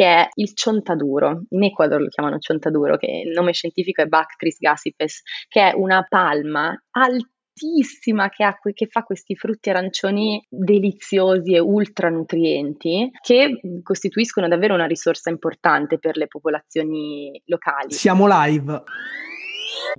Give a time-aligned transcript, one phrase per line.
[0.00, 1.42] che è il ciontaduro.
[1.50, 6.06] In Ecuador lo chiamano ciontaduro, che il nome scientifico è Bactris gassipes, che è una
[6.08, 14.48] palma altissima che, ha, che, fa questi frutti arancioni deliziosi e ultra nutrienti che costituiscono
[14.48, 17.92] davvero una risorsa importante per le popolazioni locali.
[17.92, 18.82] Siamo live.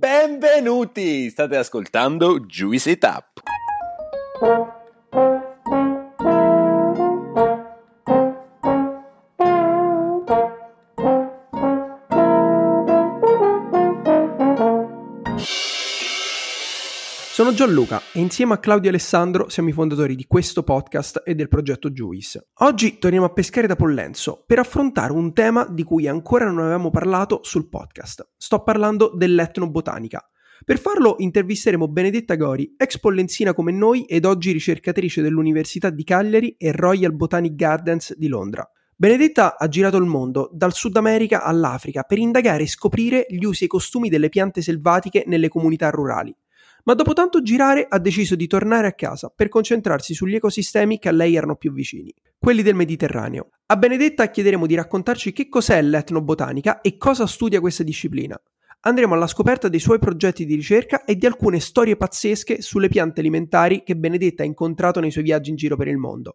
[0.00, 1.30] Benvenuti!
[1.30, 3.40] State ascoltando Juicy Tap.
[17.42, 21.48] Sono Gianluca e insieme a Claudio Alessandro siamo i fondatori di questo podcast e del
[21.48, 22.50] progetto Juice.
[22.58, 26.90] Oggi torniamo a pescare da Pollenzo per affrontare un tema di cui ancora non avevamo
[26.90, 28.34] parlato sul podcast.
[28.36, 30.24] Sto parlando dell'etnobotanica.
[30.64, 36.54] Per farlo intervisteremo Benedetta Gori, ex pollenzina come noi ed oggi ricercatrice dell'Università di Cagliari
[36.56, 38.64] e Royal Botanic Gardens di Londra.
[38.94, 43.64] Benedetta ha girato il mondo, dal Sud America all'Africa, per indagare e scoprire gli usi
[43.64, 46.32] e i costumi delle piante selvatiche nelle comunità rurali
[46.84, 51.08] ma dopo tanto girare ha deciso di tornare a casa per concentrarsi sugli ecosistemi che
[51.08, 53.50] a lei erano più vicini, quelli del Mediterraneo.
[53.66, 58.40] A Benedetta chiederemo di raccontarci che cos'è l'etnobotanica e cosa studia questa disciplina.
[58.84, 63.20] Andremo alla scoperta dei suoi progetti di ricerca e di alcune storie pazzesche sulle piante
[63.20, 66.34] alimentari che Benedetta ha incontrato nei suoi viaggi in giro per il mondo.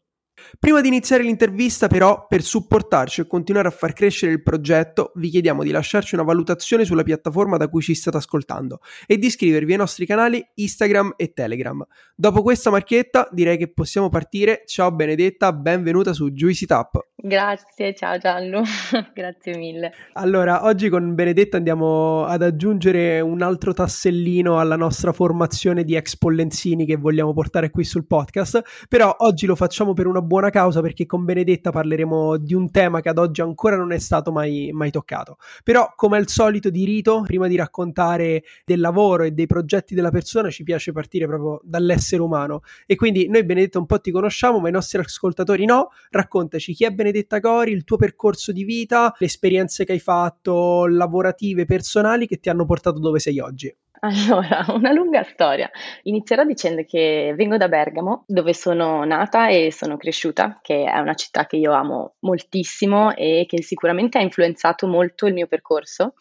[0.59, 5.29] Prima di iniziare l'intervista, però, per supportarci e continuare a far crescere il progetto, vi
[5.29, 9.71] chiediamo di lasciarci una valutazione sulla piattaforma da cui ci state ascoltando e di iscrivervi
[9.71, 11.85] ai nostri canali Instagram e Telegram.
[12.15, 14.63] Dopo questa marchietta, direi che possiamo partire.
[14.65, 17.05] Ciao Benedetta, benvenuta su Juicy Tap.
[17.15, 18.61] Grazie, ciao Gianlu,
[19.13, 19.91] grazie mille.
[20.13, 26.15] Allora, oggi con Benedetta andiamo ad aggiungere un altro tassellino alla nostra formazione di ex
[26.15, 30.81] pollenzini che vogliamo portare qui sul podcast, però oggi lo facciamo per una buona causa
[30.81, 34.69] perché con Benedetta parleremo di un tema che ad oggi ancora non è stato mai,
[34.71, 35.37] mai toccato.
[35.63, 40.11] Però, come al solito di rito, prima di raccontare del lavoro e dei progetti della
[40.11, 42.61] persona, ci piace partire proprio dall'essere umano.
[42.85, 45.89] E quindi noi Benedetta un po' ti conosciamo, ma i nostri ascoltatori no.
[46.09, 50.85] Raccontaci chi è Benedetta Cori, il tuo percorso di vita, le esperienze che hai fatto,
[50.87, 53.75] lavorative, personali, che ti hanno portato dove sei oggi.
[54.01, 55.69] Allora, una lunga storia.
[56.03, 61.15] Inizierò dicendo che vengo da Bergamo, dove sono nata e sono cresciuta, che è una
[61.15, 66.13] città che io amo moltissimo e che sicuramente ha influenzato molto il mio percorso.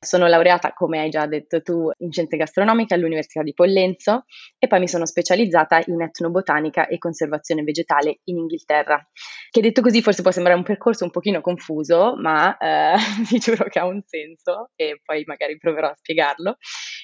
[0.00, 4.26] Sono laureata, come hai già detto tu, in scienze gastronomiche all'Università di Pollenzo
[4.56, 9.04] e poi mi sono specializzata in etnobotanica e conservazione vegetale in Inghilterra.
[9.50, 12.94] Che detto così forse può sembrare un percorso un pochino confuso, ma eh,
[13.28, 16.58] vi giuro che ha un senso e poi magari proverò a spiegarlo.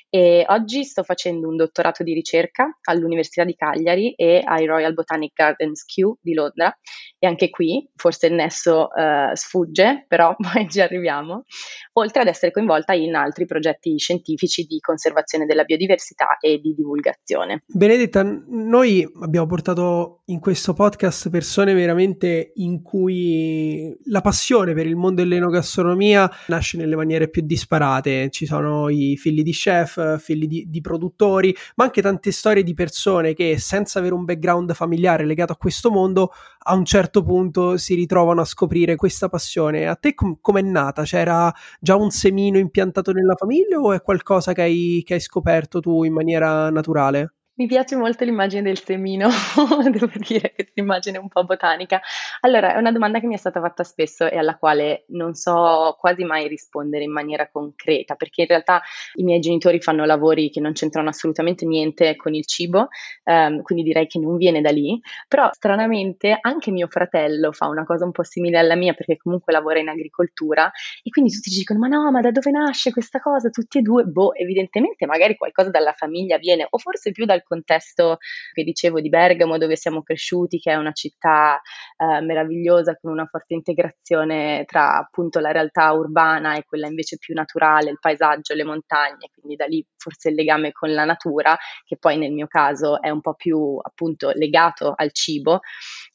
[0.09, 5.33] E oggi sto facendo un dottorato di ricerca all'Università di Cagliari e ai Royal Botanic
[5.33, 6.73] Gardens Kew di Londra
[7.25, 11.45] e anche qui forse il nesso uh, sfugge, però poi ci arriviamo,
[11.95, 17.63] oltre ad essere coinvolta in altri progetti scientifici di conservazione della biodiversità e di divulgazione.
[17.67, 24.97] Benedetta, noi abbiamo portato in questo podcast persone veramente in cui la passione per il
[24.97, 30.65] mondo dell'enogastronomia nasce nelle maniere più disparate, ci sono i figli di chef, figli di,
[30.69, 35.53] di, produttori, ma anche tante storie di persone che senza avere un background familiare legato
[35.53, 36.33] a questo mondo,
[36.67, 39.87] a un certo punto si ritrovano a scoprire questa passione.
[39.87, 41.03] A te com- com'è nata?
[41.03, 45.81] C'era già un semino impiantato nella famiglia o è qualcosa che hai, che hai scoperto
[45.81, 47.35] tu in maniera naturale?
[47.57, 49.29] Mi piace molto l'immagine del semino,
[49.89, 52.01] devo dire, questa immagine un po' botanica.
[52.41, 55.95] Allora, è una domanda che mi è stata fatta spesso e alla quale non so
[55.97, 58.83] quasi mai rispondere in maniera concreta, perché in realtà
[59.15, 62.89] i miei genitori fanno lavori che non c'entrano assolutamente niente con il cibo,
[63.23, 67.85] um, quindi direi che non viene da lì, però stranamente anche mio fratello fa una
[67.85, 70.73] cosa un po' simile alla mia, perché comunque lavora in agricoltura,
[71.05, 73.49] e quindi tutti ci dicono, ma no, ma da dove nasce questa cosa?
[73.51, 78.19] Tutti e due, boh, evidentemente magari qualcosa dalla famiglia viene, o forse più dal contesto
[78.53, 81.61] che dicevo di Bergamo, dove siamo cresciuti, che è una città
[81.97, 87.35] eh, meravigliosa con una forte integrazione tra appunto la realtà urbana e quella invece più
[87.35, 91.97] naturale, il paesaggio, le montagne, quindi da lì forse il legame con la natura, che
[91.97, 95.61] poi nel mio caso è un po' più appunto legato al cibo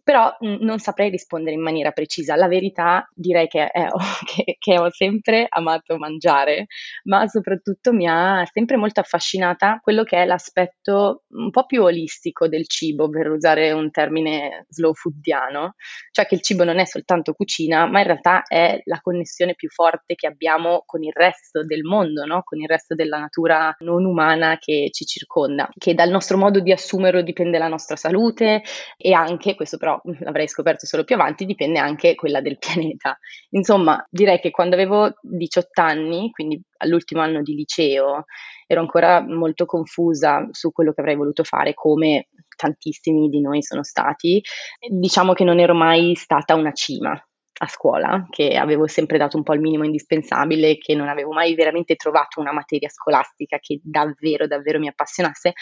[0.09, 2.35] però mh, mm, non saprei rispondere in maniera precisa.
[2.35, 3.85] La verità direi che, è,
[4.25, 6.65] che, che, ho sempre amato mangiare,
[7.03, 12.47] ma soprattutto mi ha sempre molto affascinata quello che è l'aspetto un po' più olistico
[12.47, 15.75] del cibo, per usare un termine slow foodiano,
[16.09, 19.69] cioè che il cibo non è soltanto cucina, ma in realtà è la connessione più
[19.69, 22.41] forte che abbiamo con il resto del mondo, no?
[22.43, 26.71] con il resto della natura non umana che ci circonda, che dal nostro modo di
[26.71, 28.63] assumerlo dipende la nostra salute
[28.97, 33.17] e anche, questo però l'avrei scoperto solo più avanti, dipende anche quella del pianeta.
[33.51, 38.25] Insomma, direi che quando avevo 18 anni, quindi all'ultimo anno di liceo,
[38.67, 43.83] ero ancora molto confusa su quello che avrei voluto fare, come tantissimi di noi sono
[43.83, 44.41] stati.
[44.87, 47.19] Diciamo che non ero mai stata una cima,
[47.61, 51.55] a scuola, che avevo sempre dato un po' il minimo indispensabile, che non avevo mai
[51.55, 55.53] veramente trovato una materia scolastica che davvero, davvero mi appassionasse,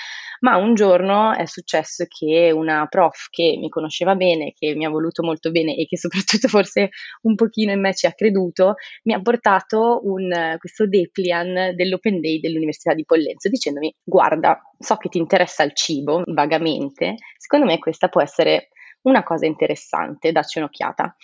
[0.42, 4.90] ma un giorno è successo che una prof che mi conosceva bene, che mi ha
[4.90, 6.90] voluto molto bene e che soprattutto forse
[7.24, 12.40] un pochino in me ci ha creduto, mi ha portato un, questo Deplian dell'Open Day
[12.40, 18.08] dell'Università di Pollenzo dicendomi guarda, so che ti interessa il cibo vagamente, secondo me questa
[18.08, 18.70] può essere
[19.08, 21.16] una cosa interessante, dacci un'occhiata.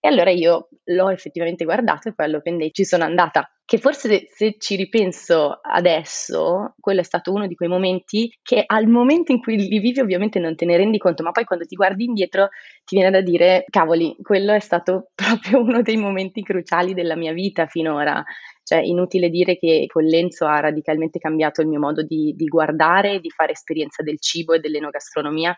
[0.00, 3.50] E allora io l'ho effettivamente guardato e poi all'Open Day ci sono andata.
[3.64, 8.86] Che forse se ci ripenso adesso, quello è stato uno di quei momenti che al
[8.86, 11.74] momento in cui li vivi ovviamente non te ne rendi conto, ma poi quando ti
[11.74, 12.48] guardi indietro
[12.84, 17.32] ti viene da dire, cavoli, quello è stato proprio uno dei momenti cruciali della mia
[17.32, 18.22] vita finora.
[18.64, 23.30] Cioè, inutile dire che Pollenzo ha radicalmente cambiato il mio modo di, di guardare, di
[23.30, 25.56] fare esperienza del cibo e dell'enogastronomia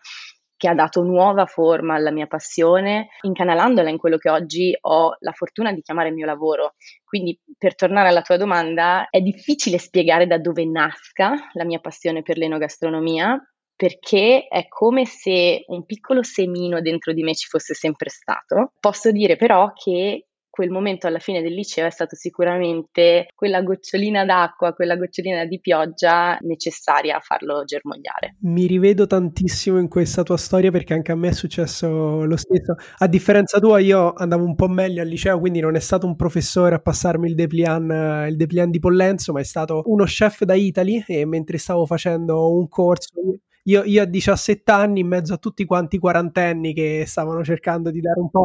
[0.64, 5.32] che ha dato nuova forma alla mia passione, incanalandola in quello che oggi ho la
[5.32, 6.72] fortuna di chiamare il mio lavoro.
[7.04, 12.22] Quindi, per tornare alla tua domanda, è difficile spiegare da dove nasca la mia passione
[12.22, 13.38] per l'enogastronomia,
[13.76, 18.72] perché è come se un piccolo semino dentro di me ci fosse sempre stato.
[18.80, 24.24] Posso dire però che quel momento alla fine del liceo è stato sicuramente quella gocciolina
[24.24, 28.36] d'acqua, quella gocciolina di pioggia necessaria a farlo germogliare.
[28.42, 32.76] Mi rivedo tantissimo in questa tua storia perché anche a me è successo lo stesso.
[32.98, 36.14] A differenza tua, io andavo un po' meglio al liceo, quindi non è stato un
[36.14, 40.54] professore a passarmi il depliant, il depliant di Pollenzo, ma è stato uno chef da
[40.54, 43.08] Italy e mentre stavo facendo un corso
[43.66, 48.00] io, io, a 17 anni, in mezzo a tutti quanti quarantenni che stavano cercando di
[48.00, 48.44] dare un po'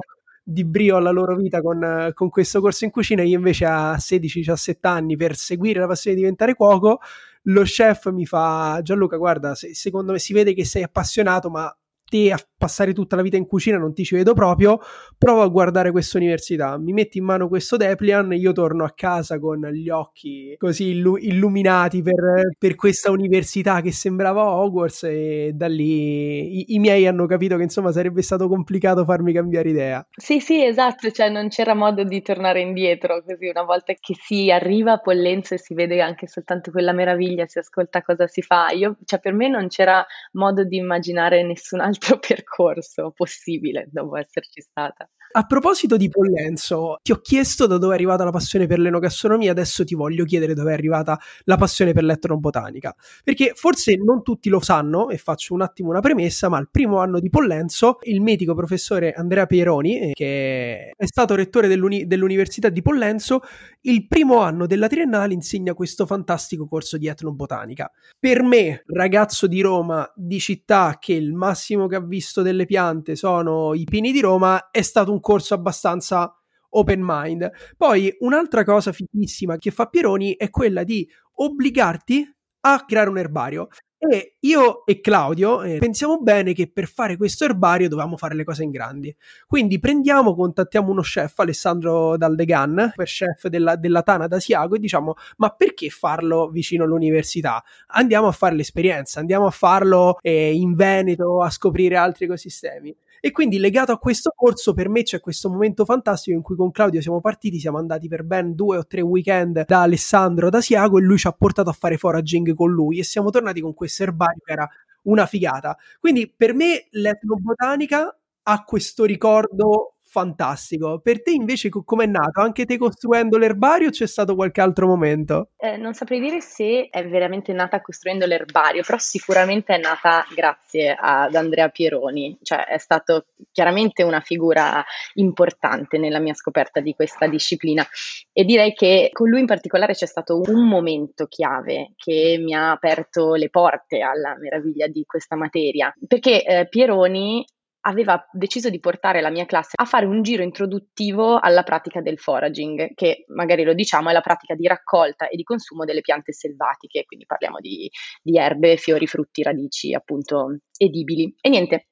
[0.51, 4.75] di brio alla loro vita con, con questo corso in cucina, io invece a 16-17
[4.81, 6.99] anni per seguire la passione di diventare cuoco,
[7.43, 11.71] lo chef mi fa Gianluca guarda, se, secondo me si vede che sei appassionato ma
[12.09, 14.79] te a passare tutta la vita in cucina non ti ci vedo proprio,
[15.17, 19.39] prova a guardare questa università, mi metti in mano questo Deplian, io torno a casa
[19.39, 25.67] con gli occhi così illu- illuminati per, per, questa università che sembrava Hogwarts e da
[25.67, 30.05] lì i-, i, miei hanno capito che insomma sarebbe stato complicato farmi cambiare idea.
[30.15, 34.51] Sì, sì, esatto, cioè non c'era modo di tornare indietro, così una volta che si
[34.51, 38.69] arriva a Pollenzo e si vede anche soltanto quella meraviglia, si ascolta cosa si fa,
[38.71, 44.61] io, cioè per me non c'era modo di immaginare nessun altro percorso possibile dopo esserci
[44.61, 45.09] stata.
[45.31, 49.51] A proposito di Pollenzo, ti ho chiesto da dove è arrivata la passione per l'enogastronomia,
[49.51, 54.49] adesso ti voglio chiedere dove è arrivata la passione per l'etnobotanica, perché forse non tutti
[54.49, 58.21] lo sanno, e faccio un attimo una premessa, ma al primo anno di Pollenzo il
[58.21, 63.41] medico professore Andrea Pieroni, eh, che è stato rettore dell'uni- dell'Università di Pollenzo,
[63.81, 67.89] il primo anno della triennale insegna questo fantastico corso di etnobotanica.
[68.19, 73.15] Per me, ragazzo di Roma, di città che il massimo che ha visto delle piante
[73.15, 76.33] sono i pini di Roma, è stato un corso abbastanza
[76.71, 77.49] open mind.
[77.77, 83.67] Poi un'altra cosa fighissima che fa Pieroni è quella di obbligarti a creare un erbario.
[84.01, 88.45] E io e Claudio eh, pensiamo bene che per fare questo erbario dovevamo fare le
[88.45, 89.13] cose in grandi.
[89.45, 95.15] Quindi prendiamo, contattiamo uno chef, Alessandro Daldegan, per chef della, della Tana d'Asiago, e diciamo:
[95.37, 97.61] Ma perché farlo vicino all'università?
[97.87, 102.95] Andiamo a fare l'esperienza, andiamo a farlo eh, in Veneto, a scoprire altri ecosistemi.
[103.21, 106.71] E quindi legato a questo corso per me c'è questo momento fantastico in cui con
[106.71, 110.97] Claudio siamo partiti, siamo andati per ben due o tre weekend da Alessandro da Siago
[110.97, 114.03] e lui ci ha portato a fare foraging con lui e siamo tornati con questo
[114.03, 114.69] erbario che era
[115.03, 115.77] una figata.
[115.99, 120.99] Quindi per me l'etnobotanica ha questo ricordo fantastico.
[120.99, 122.41] Per te invece com'è nato?
[122.41, 125.51] Anche te costruendo l'erbario o c'è stato qualche altro momento?
[125.55, 130.95] Eh, non saprei dire se è veramente nata costruendo l'erbario, però sicuramente è nata grazie
[130.99, 137.27] ad Andrea Pieroni, cioè è stato chiaramente una figura importante nella mia scoperta di questa
[137.27, 137.85] disciplina
[138.33, 142.71] e direi che con lui in particolare c'è stato un momento chiave che mi ha
[142.71, 147.45] aperto le porte alla meraviglia di questa materia, perché eh, Pieroni
[147.81, 152.19] aveva deciso di portare la mia classe a fare un giro introduttivo alla pratica del
[152.19, 156.33] foraging, che magari lo diciamo è la pratica di raccolta e di consumo delle piante
[156.33, 157.89] selvatiche, quindi parliamo di,
[158.21, 161.33] di erbe, fiori, frutti, radici appunto edibili.
[161.39, 161.87] E niente,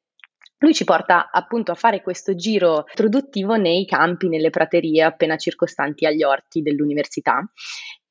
[0.59, 6.05] lui ci porta appunto a fare questo giro introduttivo nei campi, nelle praterie appena circostanti
[6.05, 7.43] agli orti dell'università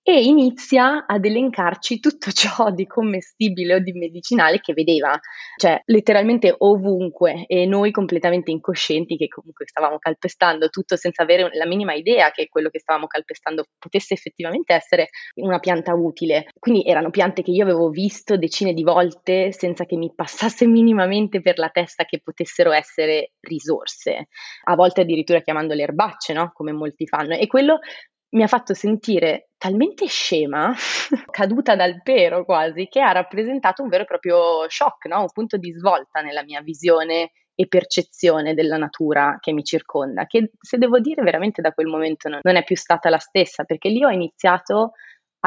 [0.09, 5.19] e inizia ad elencarci tutto ciò di commestibile o di medicinale che vedeva,
[5.57, 11.67] cioè letteralmente ovunque e noi completamente incoscienti che comunque stavamo calpestando tutto senza avere la
[11.67, 15.09] minima idea che quello che stavamo calpestando potesse effettivamente essere
[15.41, 16.51] una pianta utile.
[16.57, 21.41] Quindi erano piante che io avevo visto decine di volte senza che mi passasse minimamente
[21.41, 24.29] per la testa che potessero essere risorse,
[24.67, 26.53] a volte addirittura chiamandole erbacce, no?
[26.55, 27.35] Come molti fanno.
[27.35, 27.81] E quello
[28.31, 30.75] mi ha fatto sentire talmente scema,
[31.31, 35.21] caduta dal pero quasi, che ha rappresentato un vero e proprio shock, no?
[35.21, 40.51] un punto di svolta nella mia visione e percezione della natura che mi circonda, che
[40.61, 43.89] se devo dire veramente da quel momento non, non è più stata la stessa, perché
[43.89, 44.93] lì ho iniziato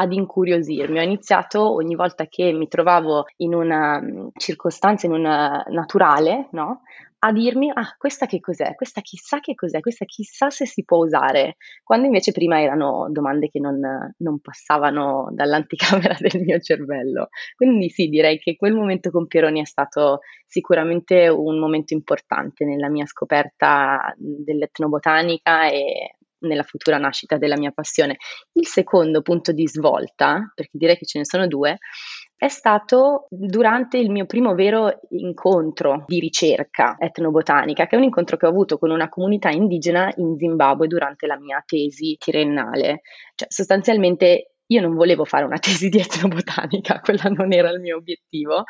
[0.00, 0.98] ad incuriosirmi.
[0.98, 6.82] Ho iniziato ogni volta che mi trovavo in una mm, circostanza, in una naturale, no?
[7.22, 8.74] a dirmi, ah, questa che cos'è?
[8.74, 9.80] Questa chissà che cos'è?
[9.80, 11.56] Questa chissà se si può usare.
[11.84, 13.78] Quando invece prima erano domande che non,
[14.16, 17.28] non passavano dall'anticamera del mio cervello.
[17.56, 22.88] Quindi sì, direi che quel momento con Pieroni è stato sicuramente un momento importante nella
[22.88, 28.16] mia scoperta dell'etnobotanica e nella futura nascita della mia passione.
[28.52, 31.78] Il secondo punto di svolta, perché direi che ce ne sono due,
[32.36, 38.38] è stato durante il mio primo vero incontro di ricerca etnobotanica, che è un incontro
[38.38, 43.02] che ho avuto con una comunità indigena in Zimbabwe durante la mia tesi triennale.
[43.34, 47.96] Cioè, sostanzialmente io non volevo fare una tesi di etnobotanica, quella non era il mio
[47.96, 48.64] obiettivo.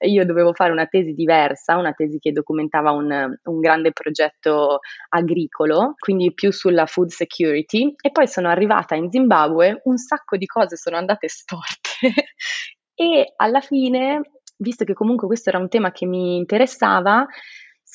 [0.00, 5.94] Io dovevo fare una tesi diversa, una tesi che documentava un, un grande progetto agricolo,
[5.98, 7.94] quindi più sulla food security.
[7.98, 11.90] E poi sono arrivata in Zimbabwe, un sacco di cose sono andate storte
[12.94, 14.20] e alla fine,
[14.58, 17.26] visto che comunque questo era un tema che mi interessava,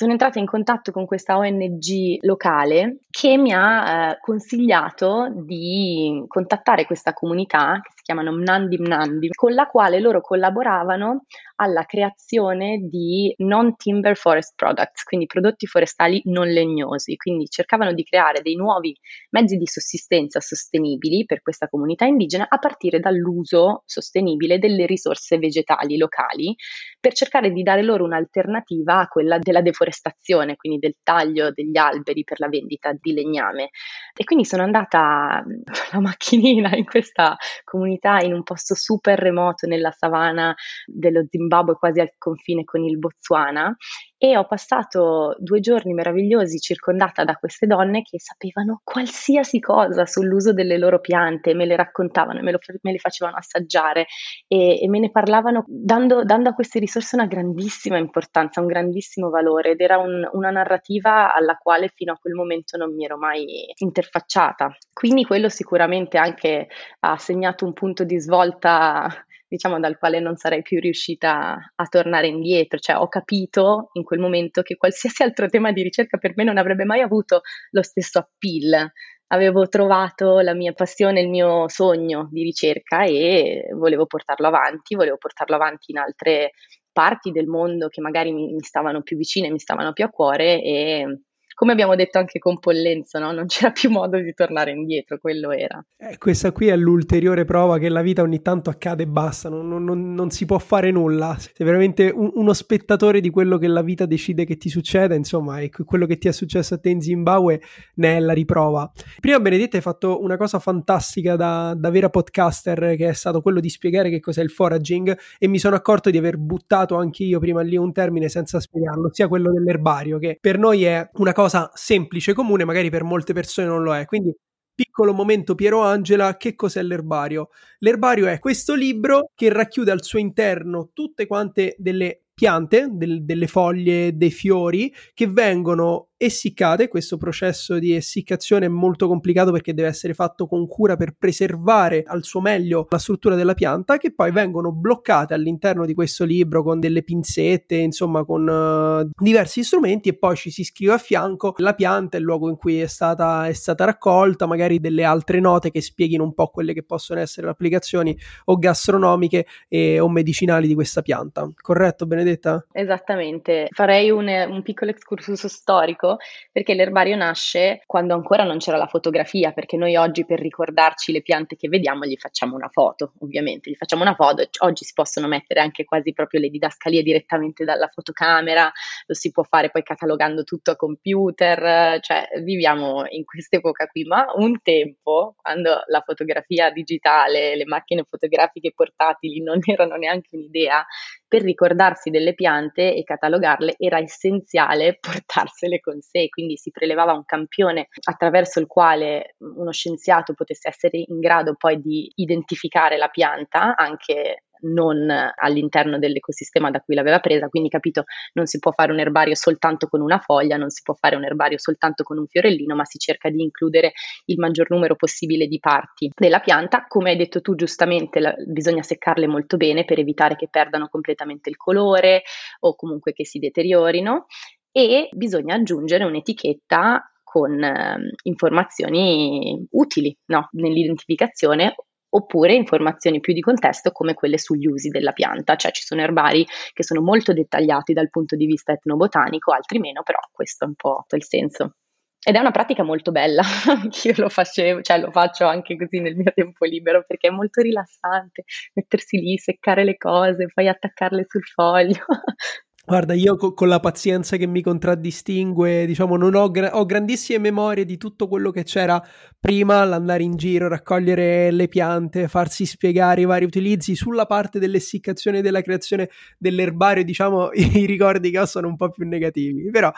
[0.01, 6.85] sono entrata in contatto con questa ONG locale che mi ha eh, consigliato di contattare
[6.87, 11.25] questa comunità che si chiamano Mnandi Mnandi, con la quale loro collaboravano
[11.61, 18.41] alla creazione di non-timber forest products, quindi prodotti forestali non legnosi, quindi cercavano di creare
[18.41, 18.97] dei nuovi
[19.29, 25.97] mezzi di sussistenza sostenibili per questa comunità indigena a partire dall'uso sostenibile delle risorse vegetali
[25.97, 26.55] locali
[26.99, 32.23] per cercare di dare loro un'alternativa a quella della deforestazione, quindi del taglio degli alberi
[32.23, 33.69] per la vendita di legname.
[34.15, 35.61] E quindi sono andata con
[35.93, 40.55] la macchinina in questa comunità in un posto super remoto nella savana
[40.87, 43.75] dello Zimbabwe Zimbabwe quasi al confine con il Botswana
[44.17, 50.53] e ho passato due giorni meravigliosi circondata da queste donne che sapevano qualsiasi cosa sull'uso
[50.53, 54.05] delle loro piante, me le raccontavano, me, lo, me le facevano assaggiare
[54.47, 59.29] e, e me ne parlavano dando, dando, a queste risorse una grandissima importanza, un grandissimo
[59.29, 63.17] valore ed era un, una narrativa alla quale fino a quel momento non mi ero
[63.17, 64.71] mai interfacciata.
[64.93, 66.67] Quindi quello sicuramente anche
[66.99, 72.27] ha segnato un punto di svolta diciamo dal quale non sarei più riuscita a tornare
[72.27, 76.45] indietro, cioè ho capito in quel momento che qualsiasi altro tema di ricerca per me
[76.45, 77.41] non avrebbe mai avuto
[77.71, 78.89] lo stesso appeal.
[79.27, 85.17] Avevo trovato la mia passione, il mio sogno di ricerca e volevo portarlo avanti, volevo
[85.17, 86.51] portarlo avanti in altre
[86.89, 90.61] parti del mondo che magari mi, mi stavano più vicine, mi stavano più a cuore
[90.61, 91.23] e
[91.61, 93.31] come abbiamo detto anche con Pollenzo, no?
[93.31, 95.79] non c'era più modo di tornare indietro, quello era.
[95.95, 99.67] Eh, questa qui è l'ulteriore prova che la vita ogni tanto accade e basta, non,
[99.67, 101.37] non, non si può fare nulla.
[101.37, 105.59] Sei veramente un, uno spettatore di quello che la vita decide che ti succeda, insomma,
[105.59, 107.61] e quello che ti è successo a te in Zimbabwe
[107.97, 108.91] ne è la riprova.
[109.19, 113.59] Prima Benedetta hai fatto una cosa fantastica da, da vera podcaster, che è stato quello
[113.59, 117.37] di spiegare che cos'è il foraging, e mi sono accorto di aver buttato anche io
[117.37, 121.49] prima lì un termine senza spiegarlo, sia quello dell'erbario, che per noi è una cosa
[121.51, 124.05] cosa semplice, comune, magari per molte persone non lo è.
[124.05, 124.33] Quindi
[124.73, 127.49] piccolo momento Piero Angela, che cos'è l'erbario?
[127.79, 133.47] L'erbario è questo libro che racchiude al suo interno tutte quante delle piante, del, delle
[133.47, 136.87] foglie, dei fiori che vengono essiccate.
[136.87, 142.03] Questo processo di essiccazione è molto complicato perché deve essere fatto con cura per preservare
[142.05, 146.61] al suo meglio la struttura della pianta, che poi vengono bloccate all'interno di questo libro
[146.63, 151.53] con delle pinzette, insomma, con uh, diversi strumenti, e poi ci si scrive a fianco
[151.57, 155.71] la pianta, il luogo in cui è stata, è stata raccolta, magari delle altre note
[155.71, 160.67] che spieghino un po' quelle che possono essere le applicazioni o gastronomiche e, o medicinali
[160.67, 161.49] di questa pianta.
[161.59, 162.65] Corretto, Benedetta?
[162.71, 163.67] Esattamente.
[163.71, 166.10] Farei un, un piccolo excursus storico
[166.51, 171.21] perché l'erbario nasce quando ancora non c'era la fotografia, perché noi oggi per ricordarci le
[171.21, 175.27] piante che vediamo gli facciamo una foto, ovviamente, gli facciamo una foto, oggi si possono
[175.27, 178.71] mettere anche quasi proprio le didascalie direttamente dalla fotocamera,
[179.05, 184.25] lo si può fare poi catalogando tutto a computer, cioè viviamo in quest'epoca qui, ma
[184.35, 190.85] un tempo, quando la fotografia digitale, le macchine fotografiche portatili non erano neanche un'idea,
[191.31, 197.23] per ricordarsi delle piante e catalogarle era essenziale portarsele con sé, quindi si prelevava un
[197.23, 203.77] campione attraverso il quale uno scienziato potesse essere in grado poi di identificare la pianta
[203.77, 208.99] anche non all'interno dell'ecosistema da cui l'aveva presa, quindi capito, non si può fare un
[208.99, 212.75] erbario soltanto con una foglia, non si può fare un erbario soltanto con un fiorellino,
[212.75, 213.93] ma si cerca di includere
[214.25, 216.85] il maggior numero possibile di parti della pianta.
[216.87, 221.49] Come hai detto tu giustamente, la, bisogna seccarle molto bene per evitare che perdano completamente
[221.49, 222.23] il colore
[222.61, 224.25] o comunque che si deteriorino
[224.71, 230.49] e bisogna aggiungere un'etichetta con eh, informazioni utili no?
[230.51, 231.75] nell'identificazione
[232.13, 236.45] oppure informazioni più di contesto come quelle sugli usi della pianta, cioè ci sono erbari
[236.73, 240.75] che sono molto dettagliati dal punto di vista etnobotanico, altri meno, però questo è un
[240.75, 241.75] po' il senso.
[242.23, 243.41] Ed è una pratica molto bella,
[244.03, 247.61] io lo facevo, cioè lo faccio anche così nel mio tempo libero perché è molto
[247.61, 248.43] rilassante
[248.75, 252.05] mettersi lì, seccare le cose, poi attaccarle sul foglio.
[252.91, 257.39] Guarda, io co- con la pazienza che mi contraddistingue, diciamo, non ho, gra- ho, grandissime
[257.39, 259.01] memorie di tutto quello che c'era
[259.39, 263.95] prima, l'andare in giro, raccogliere le piante, farsi spiegare i vari utilizzi.
[263.95, 268.89] Sulla parte dell'essiccazione e della creazione dell'erbario, diciamo, i ricordi che ho sono un po'
[268.89, 269.69] più negativi.
[269.71, 269.89] Però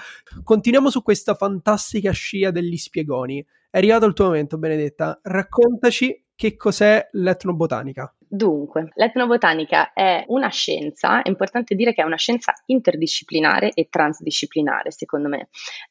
[0.44, 3.44] continuiamo su questa fantastica scia degli spiegoni.
[3.72, 5.20] È arrivato il tuo momento, Benedetta.
[5.24, 8.14] Raccontaci che cos'è l'etnobotanica?
[8.36, 14.90] Dunque, l'etnobotanica è una scienza, è importante dire che è una scienza interdisciplinare e transdisciplinare,
[14.90, 15.50] secondo me,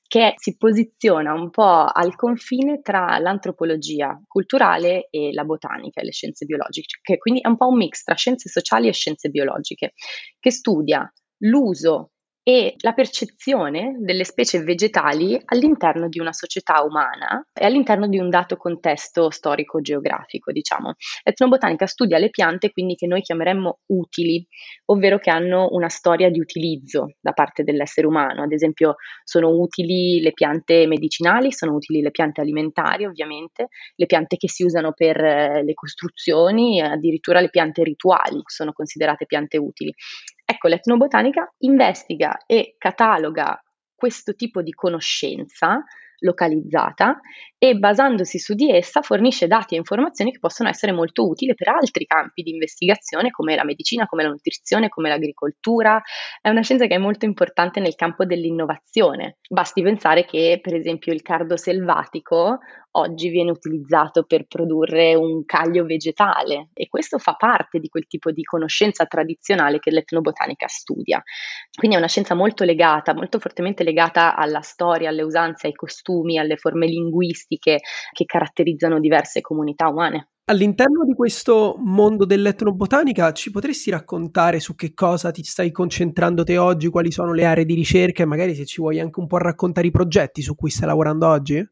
[0.09, 6.11] che si posiziona un po' al confine tra l'antropologia culturale e la botanica e le
[6.11, 9.93] scienze biologiche, che quindi è un po' un mix tra scienze sociali e scienze biologiche,
[10.41, 11.09] che studia
[11.45, 12.12] l'uso
[12.45, 18.29] e la percezione delle specie vegetali all'interno di una società umana e all'interno di un
[18.31, 20.95] dato contesto storico-geografico, diciamo.
[21.23, 24.45] L'etnobotanica studia le piante quindi che noi chiameremmo utili,
[24.87, 28.43] ovvero che hanno una storia di utilizzo da parte dell'essere umano.
[28.43, 34.37] Ad esempio sono utili le piante medicinali, sono utili le piante alimentari ovviamente, le piante
[34.37, 39.95] che si usano per eh, le costruzioni, addirittura le piante rituali sono considerate piante utili.
[40.53, 43.59] Ecco, l'etnobotanica investiga e cataloga
[43.95, 45.83] questo tipo di conoscenza
[46.19, 47.21] localizzata
[47.57, 51.69] e basandosi su di essa fornisce dati e informazioni che possono essere molto utili per
[51.69, 56.01] altri campi di investigazione come la medicina, come la nutrizione, come l'agricoltura.
[56.41, 59.39] È una scienza che è molto importante nel campo dell'innovazione.
[59.49, 62.59] Basti pensare che per esempio il cardo selvatico
[62.93, 68.31] oggi viene utilizzato per produrre un caglio vegetale e questo fa parte di quel tipo
[68.31, 71.23] di conoscenza tradizionale che l'etnobotanica studia.
[71.77, 76.39] Quindi è una scienza molto legata, molto fortemente legata alla storia, alle usanze, ai costumi,
[76.39, 77.81] alle forme linguistiche
[78.13, 80.29] che caratterizzano diverse comunità umane.
[80.47, 86.59] All'interno di questo mondo dell'etnobotanica ci potresti raccontare su che cosa ti stai concentrando te
[86.59, 89.39] oggi, quali sono le aree di ricerca e magari se ci vuoi anche un po'
[89.39, 91.65] raccontare i progetti su cui stai lavorando oggi?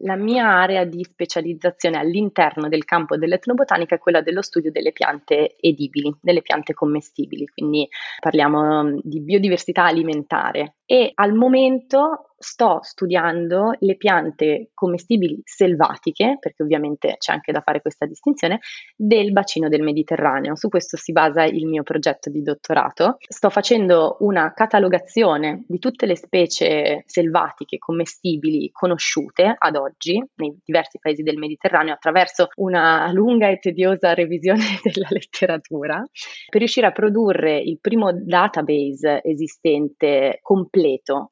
[0.00, 5.56] La mia area di specializzazione all'interno del campo dell'etnobotanica è quella dello studio delle piante
[5.60, 7.88] edibili, delle piante commestibili, quindi
[8.20, 16.62] parliamo mm, di biodiversità alimentare e al momento sto studiando le piante commestibili selvatiche, perché
[16.62, 18.60] ovviamente c'è anche da fare questa distinzione,
[18.94, 20.54] del bacino del Mediterraneo.
[20.54, 23.16] Su questo si basa il mio progetto di dottorato.
[23.26, 30.98] Sto facendo una catalogazione di tutte le specie selvatiche commestibili conosciute ad oggi nei diversi
[31.00, 36.02] paesi del Mediterraneo attraverso una lunga e tediosa revisione della letteratura
[36.48, 40.75] per riuscire a produrre il primo database esistente completo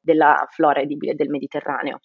[0.01, 1.99] della flora e di incredibile del Mediterraneo.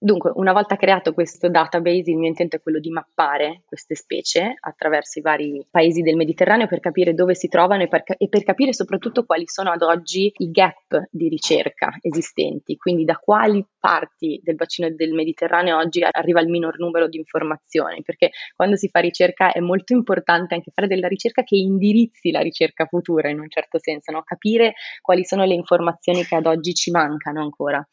[0.00, 4.54] Dunque, una volta creato questo database, il mio intento è quello di mappare queste specie
[4.60, 8.44] attraverso i vari paesi del Mediterraneo per capire dove si trovano e per, e per,
[8.44, 14.40] capire soprattutto quali sono ad oggi i gap di ricerca esistenti, quindi da quali parti
[14.40, 19.00] del bacino del Mediterraneo oggi arriva il minor numero di informazioni, perché quando si fa
[19.00, 23.50] ricerca è molto importante anche fare della ricerca che indirizzi la ricerca futura in un
[23.50, 24.22] certo senso, no?
[24.22, 27.84] capire quali sono le informazioni che ad oggi ci mancano ancora.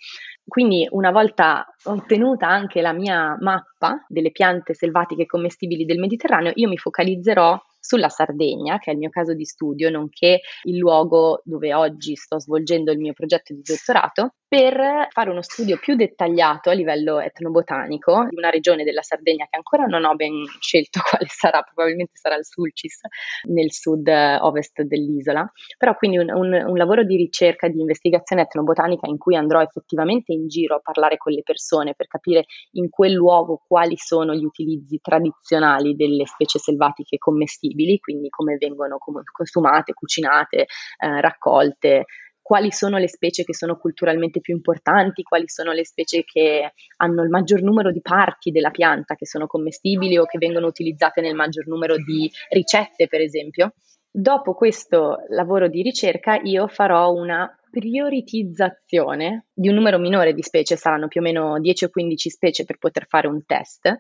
[0.48, 6.68] Quindi una volta ottenuta anche la mia mappa delle piante selvatiche commestibili del Mediterraneo, io
[6.68, 11.74] mi focalizzerò sulla Sardegna, che è il mio caso di studio, nonché il luogo dove
[11.74, 16.74] oggi sto svolgendo il mio progetto di dottorato, per fare uno studio più dettagliato a
[16.74, 21.62] livello etnobotanico di una regione della Sardegna che ancora non ho ben scelto quale sarà,
[21.62, 23.00] probabilmente sarà il Sulcis
[23.44, 29.18] nel sud-ovest dell'isola, però quindi un, un, un lavoro di ricerca, di investigazione etnobotanica in
[29.18, 33.64] cui andrò effettivamente in giro a parlare con le persone per capire in quel luogo
[33.68, 38.98] quali sono gli utilizzi tradizionali delle specie selvatiche commestibili, quindi come vengono
[39.32, 42.06] consumate, cucinate, eh, raccolte,
[42.46, 47.24] quali sono le specie che sono culturalmente più importanti, quali sono le specie che hanno
[47.24, 51.34] il maggior numero di parti della pianta che sono commestibili o che vengono utilizzate nel
[51.34, 53.74] maggior numero di ricette, per esempio.
[54.12, 60.76] Dopo questo lavoro di ricerca io farò una prioritizzazione di un numero minore di specie,
[60.76, 63.92] saranno più o meno 10 o 15 specie per poter fare un test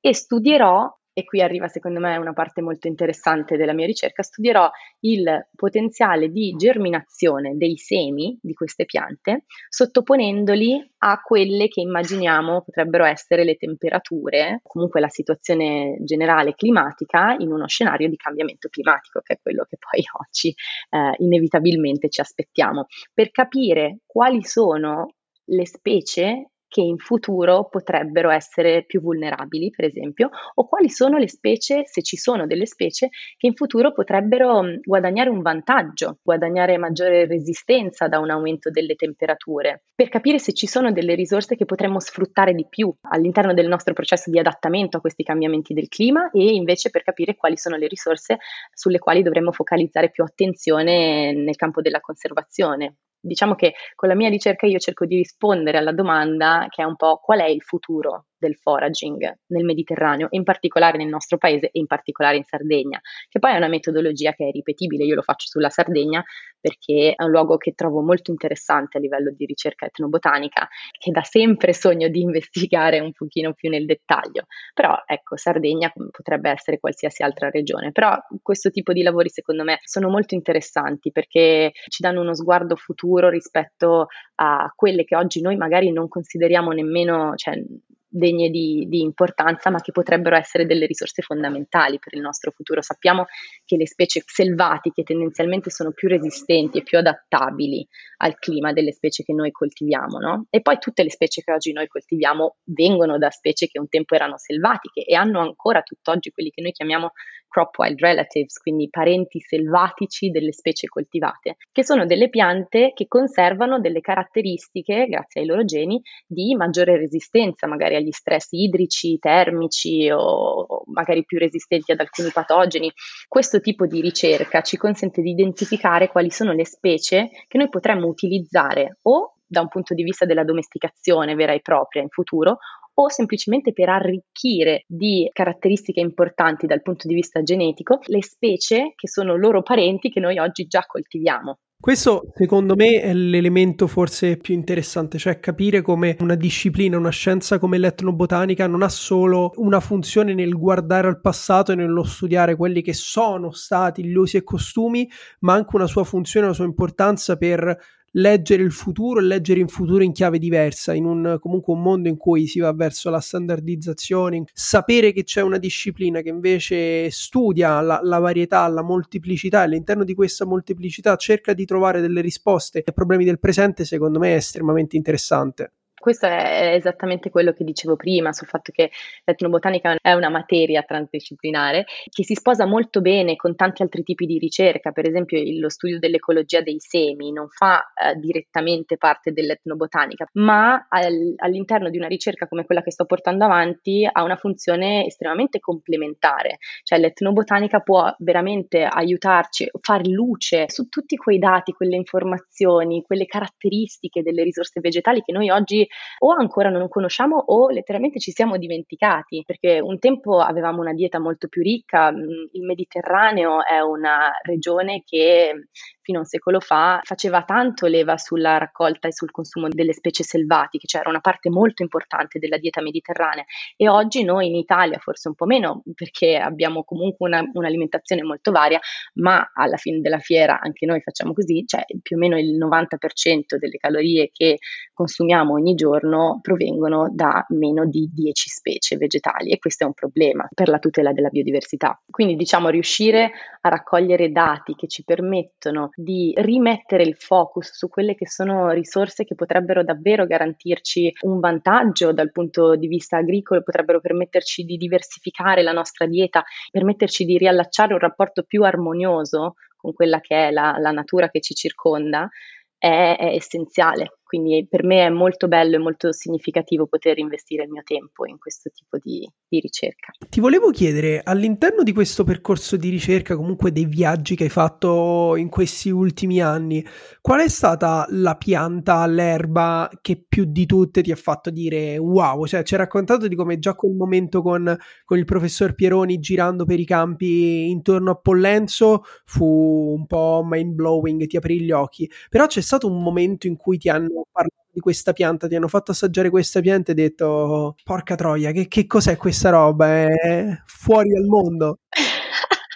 [0.00, 4.70] e studierò e qui arriva secondo me una parte molto interessante della mia ricerca, studierò
[5.00, 13.04] il potenziale di germinazione dei semi di queste piante sottoponendoli a quelle che immaginiamo potrebbero
[13.04, 19.34] essere le temperature, comunque la situazione generale climatica in uno scenario di cambiamento climatico, che
[19.34, 20.54] è quello che poi oggi
[20.90, 28.84] eh, inevitabilmente ci aspettiamo, per capire quali sono le specie che in futuro potrebbero essere
[28.84, 33.48] più vulnerabili, per esempio, o quali sono le specie, se ci sono delle specie, che
[33.48, 40.08] in futuro potrebbero guadagnare un vantaggio, guadagnare maggiore resistenza da un aumento delle temperature, per
[40.08, 44.30] capire se ci sono delle risorse che potremmo sfruttare di più all'interno del nostro processo
[44.30, 48.38] di adattamento a questi cambiamenti del clima e invece per capire quali sono le risorse
[48.72, 54.28] sulle quali dovremmo focalizzare più attenzione nel campo della conservazione diciamo che con la mia
[54.28, 58.26] ricerca io cerco di rispondere alla domanda che è un po' qual è il futuro
[58.40, 63.38] del foraging nel Mediterraneo, in particolare nel nostro paese e in particolare in Sardegna, che
[63.38, 66.24] poi è una metodologia che è ripetibile, io lo faccio sulla Sardegna
[66.60, 71.22] perché è un luogo che trovo molto interessante a livello di ricerca etnobotanica, che da
[71.22, 77.22] sempre sogno di investigare un pochino più nel dettaglio, però ecco, Sardegna potrebbe essere qualsiasi
[77.22, 82.20] altra regione, però questo tipo di lavori secondo me sono molto interessanti perché ci danno
[82.20, 87.62] uno sguardo futuro rispetto a quelle che oggi noi magari non consideriamo nemmeno, cioè,
[88.10, 92.82] degne di, di, importanza, ma che potrebbero essere delle risorse fondamentali per il nostro futuro.
[92.82, 93.26] Sappiamo
[93.64, 97.86] che le specie selvatiche tendenzialmente sono più resistenti e più adattabili
[98.18, 100.46] al clima delle specie che noi coltiviamo, no?
[100.50, 104.14] E poi tutte le specie che oggi noi coltiviamo vengono da specie che un tempo
[104.14, 107.12] erano selvatiche e hanno ancora tutt'oggi quelli che noi chiamiamo
[107.50, 113.80] crop wild relatives, quindi parenti selvatici delle specie coltivate, che sono delle piante che conservano
[113.80, 120.84] delle caratteristiche, grazie ai loro geni, di maggiore resistenza magari agli stress idrici, termici o
[120.86, 122.90] magari più resistenti ad alcuni patogeni.
[123.28, 128.06] Questo tipo di ricerca ci consente di identificare quali sono le specie che noi potremmo
[128.06, 132.58] utilizzare o da un punto di vista della domesticazione vera e propria in futuro
[133.00, 139.08] o semplicemente per arricchire di caratteristiche importanti dal punto di vista genetico le specie che
[139.08, 141.58] sono loro parenti che noi oggi già coltiviamo.
[141.80, 147.58] Questo secondo me è l'elemento forse più interessante, cioè capire come una disciplina, una scienza
[147.58, 152.82] come l'etnobotanica non ha solo una funzione nel guardare al passato e nello studiare quelli
[152.82, 155.08] che sono stati gli usi e costumi,
[155.38, 157.74] ma anche una sua funzione, una sua importanza per
[158.12, 162.08] leggere il futuro e leggere in futuro in chiave diversa, in un comunque un mondo
[162.08, 167.80] in cui si va verso la standardizzazione, sapere che c'è una disciplina che invece studia
[167.80, 172.82] la, la varietà, la molteplicità e all'interno di questa molteplicità cerca di trovare delle risposte
[172.84, 175.72] ai problemi del presente, secondo me è estremamente interessante.
[176.00, 178.90] Questo è esattamente quello che dicevo prima sul fatto che
[179.22, 184.38] l'etnobotanica è una materia transdisciplinare che si sposa molto bene con tanti altri tipi di
[184.38, 190.86] ricerca, per esempio lo studio dell'ecologia dei semi non fa eh, direttamente parte dell'etnobotanica, ma
[190.88, 195.58] al, all'interno di una ricerca come quella che sto portando avanti ha una funzione estremamente
[195.60, 203.26] complementare, cioè l'etnobotanica può veramente aiutarci, far luce su tutti quei dati, quelle informazioni, quelle
[203.26, 208.56] caratteristiche delle risorse vegetali che noi oggi o ancora non conosciamo o letteralmente ci siamo
[208.56, 212.16] dimenticati, perché un tempo avevamo una dieta molto più ricca, mm,
[212.52, 215.68] il Mediterraneo è una regione che
[216.10, 220.24] fino a un secolo fa faceva tanto leva sulla raccolta e sul consumo delle specie
[220.24, 223.44] selvatiche, cioè era una parte molto importante della dieta mediterranea
[223.76, 228.50] e oggi noi in Italia forse un po' meno perché abbiamo comunque una, un'alimentazione molto
[228.50, 228.80] varia,
[229.14, 233.56] ma alla fine della fiera anche noi facciamo così, cioè più o meno il 90%
[233.56, 234.58] delle calorie che
[234.92, 240.48] consumiamo ogni giorno provengono da meno di 10 specie vegetali e questo è un problema
[240.52, 242.02] per la tutela della biodiversità.
[242.10, 248.14] Quindi diciamo riuscire a raccogliere dati che ci permettono di rimettere il focus su quelle
[248.14, 254.00] che sono risorse che potrebbero davvero garantirci un vantaggio dal punto di vista agricolo, potrebbero
[254.00, 260.20] permetterci di diversificare la nostra dieta, permetterci di riallacciare un rapporto più armonioso con quella
[260.20, 262.28] che è la, la natura che ci circonda,
[262.76, 264.19] è, è essenziale.
[264.30, 268.38] Quindi per me è molto bello e molto significativo poter investire il mio tempo in
[268.38, 270.12] questo tipo di, di, ricerca.
[270.28, 275.34] Ti volevo chiedere, all'interno di questo percorso di ricerca, comunque dei viaggi che hai fatto
[275.34, 276.86] in questi ultimi anni,
[277.20, 282.46] qual è stata la pianta, l'erba che più di tutte ti ha fatto dire wow?
[282.46, 286.64] Cioè, ci hai raccontato di come già quel momento con, con il professor Pieroni girando
[286.64, 292.08] per i campi intorno a Pollenzo fu un po' mind blowing, ti aprì gli occhi,
[292.28, 295.68] però c'è stato un momento in cui ti hanno parlato di questa pianta, ti hanno
[295.68, 299.88] fatto assaggiare questa pianta e hai detto porca troia, che, che cos'è questa roba?
[299.88, 301.78] È fuori dal mondo.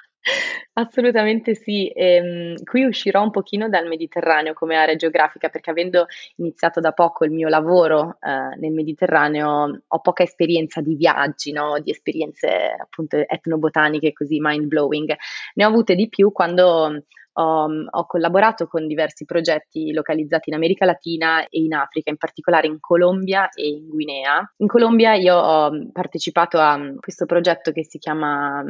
[0.77, 6.81] Assolutamente sì, ehm, qui uscirò un pochino dal Mediterraneo come area geografica perché avendo iniziato
[6.81, 11.79] da poco il mio lavoro eh, nel Mediterraneo ho poca esperienza di viaggi, no?
[11.79, 15.15] di esperienze appunto etnobotaniche così mind blowing.
[15.55, 20.85] Ne ho avute di più quando ho, ho, collaborato con diversi progetti localizzati in America
[20.85, 24.53] Latina e in Africa, in particolare in Colombia e in Guinea.
[24.59, 28.63] In Colombia io ho partecipato a questo progetto che si chiama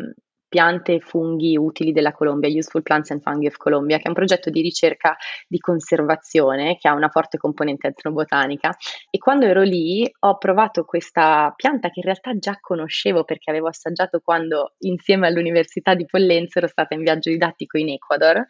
[0.55, 4.15] piante e funghi utili della Colombia, Useful Plants and Fungi of Colombia, che è un
[4.15, 5.17] progetto di ricerca
[5.49, 8.71] di conservazione che ha una forte componente etnobotanica.
[9.11, 13.67] E quando ero lì ho provato questa pianta che in realtà già conoscevo perché avevo
[13.67, 18.47] assaggiato quando insieme all'Università di Pollenzo ero stata in viaggio didattico in Ecuador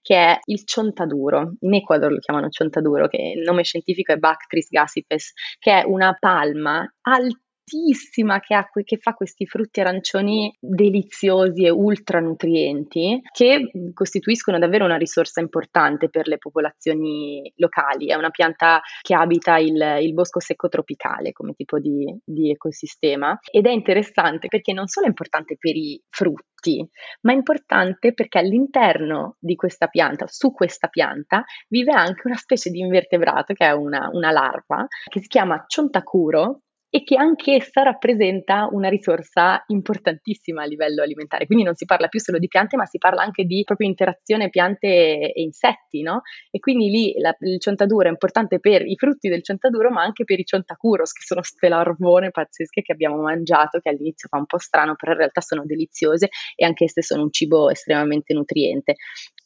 [0.00, 1.54] che è il ciontaduro.
[1.58, 6.16] In Ecuador lo chiamano ciontaduro, che il nome scientifico è Bactris gassipes, che è una
[6.16, 13.70] palma altissima altissima che, ha, che fa questi frutti arancioni deliziosi e ultra nutrienti che
[13.92, 18.08] costituiscono davvero una risorsa importante per le popolazioni locali.
[18.08, 23.38] È una pianta che abita il, il bosco secco tropicale come tipo di, di ecosistema
[23.50, 26.86] ed è interessante perché non solo è importante per i frutti,
[27.22, 32.70] ma è importante perché all'interno di questa pianta, su questa pianta, vive anche una specie
[32.70, 38.68] di invertebrato che è una, una larva che si chiama ciontacuro e che anch'essa rappresenta
[38.70, 41.46] una risorsa importantissima a livello alimentare.
[41.46, 44.48] Quindi non si parla più solo di piante, ma si parla anche di proprio interazione
[44.48, 46.22] piante e insetti, no?
[46.50, 50.24] E quindi lì la, il ciontaduro è importante per i frutti del ciontaduro, ma anche
[50.24, 54.46] per i ciontacuros, che sono queste larvone pazzesche che abbiamo mangiato, che all'inizio fa un
[54.46, 58.94] po' strano, però in realtà sono deliziose e anch'esse sono un cibo estremamente nutriente.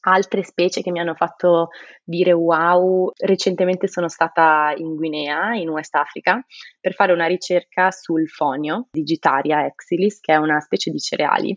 [0.05, 1.68] Altre specie che mi hanno fatto
[2.02, 6.44] dire wow, recentemente sono stata in Guinea, in West Africa,
[6.81, 11.57] per fare una ricerca sul fonio Digitaria exilis, che è una specie di cereali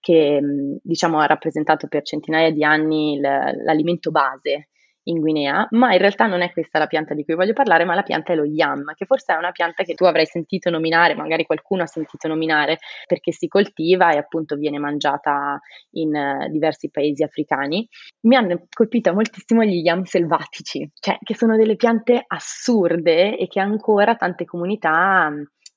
[0.00, 0.40] che
[0.82, 4.70] diciamo ha rappresentato per centinaia di anni l'alimento base
[5.04, 7.94] in Guinea, ma in realtà non è questa la pianta di cui voglio parlare, ma
[7.94, 11.14] la pianta è lo yam, che forse è una pianta che tu avrai sentito nominare,
[11.14, 15.60] magari qualcuno ha sentito nominare perché si coltiva e appunto viene mangiata
[15.92, 17.88] in uh, diversi paesi africani.
[18.22, 23.60] Mi hanno colpito moltissimo gli yam selvatici, cioè che sono delle piante assurde e che
[23.60, 25.30] ancora tante comunità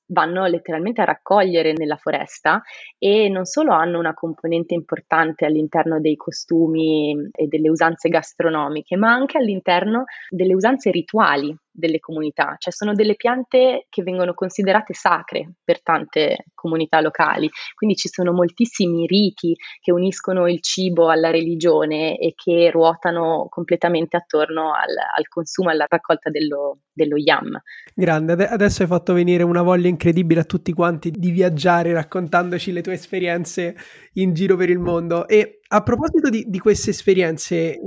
[0.08, 2.62] vanno letteralmente a raccogliere nella foresta
[2.98, 9.12] e non solo hanno una componente importante all'interno dei costumi e delle usanze gastronomiche, ma
[9.12, 15.56] anche all'interno delle usanze rituali delle comunità, cioè sono delle piante che vengono considerate sacre
[15.64, 22.18] per tante comunità locali, quindi ci sono moltissimi riti che uniscono il cibo alla religione
[22.18, 27.60] e che ruotano completamente attorno al, al consumo, alla raccolta dello, dello yam.
[27.94, 32.82] Grande, adesso hai fatto venire una voglia incredibile a tutti quanti di viaggiare raccontandoci le
[32.82, 33.76] tue esperienze
[34.14, 35.28] in giro per il mondo.
[35.28, 37.80] E a proposito di, di queste esperienze,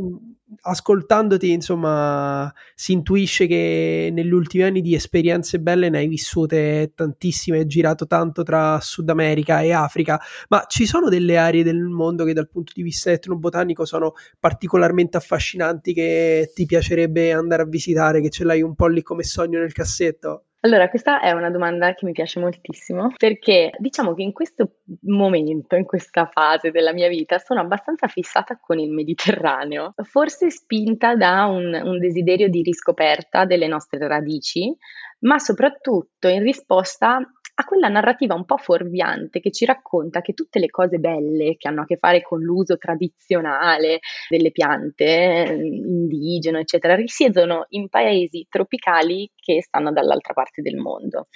[0.63, 7.59] ascoltandoti, insomma, si intuisce che negli ultimi anni di esperienze belle ne hai vissute tantissime,
[7.59, 12.25] hai girato tanto tra Sud America e Africa, ma ci sono delle aree del mondo
[12.25, 18.21] che dal punto di vista etnobotanico sono particolarmente affascinanti che ti piacerebbe andare a visitare,
[18.21, 20.48] che ce l'hai un po' lì come sogno nel cassetto?
[20.61, 25.77] Allora, questa è una domanda che mi piace moltissimo perché diciamo che in questo momento,
[25.77, 31.45] in questa fase della mia vita, sono abbastanza fissata con il Mediterraneo, forse spinta da
[31.47, 34.77] un, un desiderio di riscoperta delle nostre radici,
[35.21, 37.21] ma soprattutto in risposta
[37.61, 41.67] a quella narrativa un po' fuorviante che ci racconta che tutte le cose belle che
[41.67, 49.29] hanno a che fare con l'uso tradizionale delle piante, indigeno, eccetera, risiedono in paesi tropicali
[49.35, 51.27] che stanno dall'altra parte del mondo.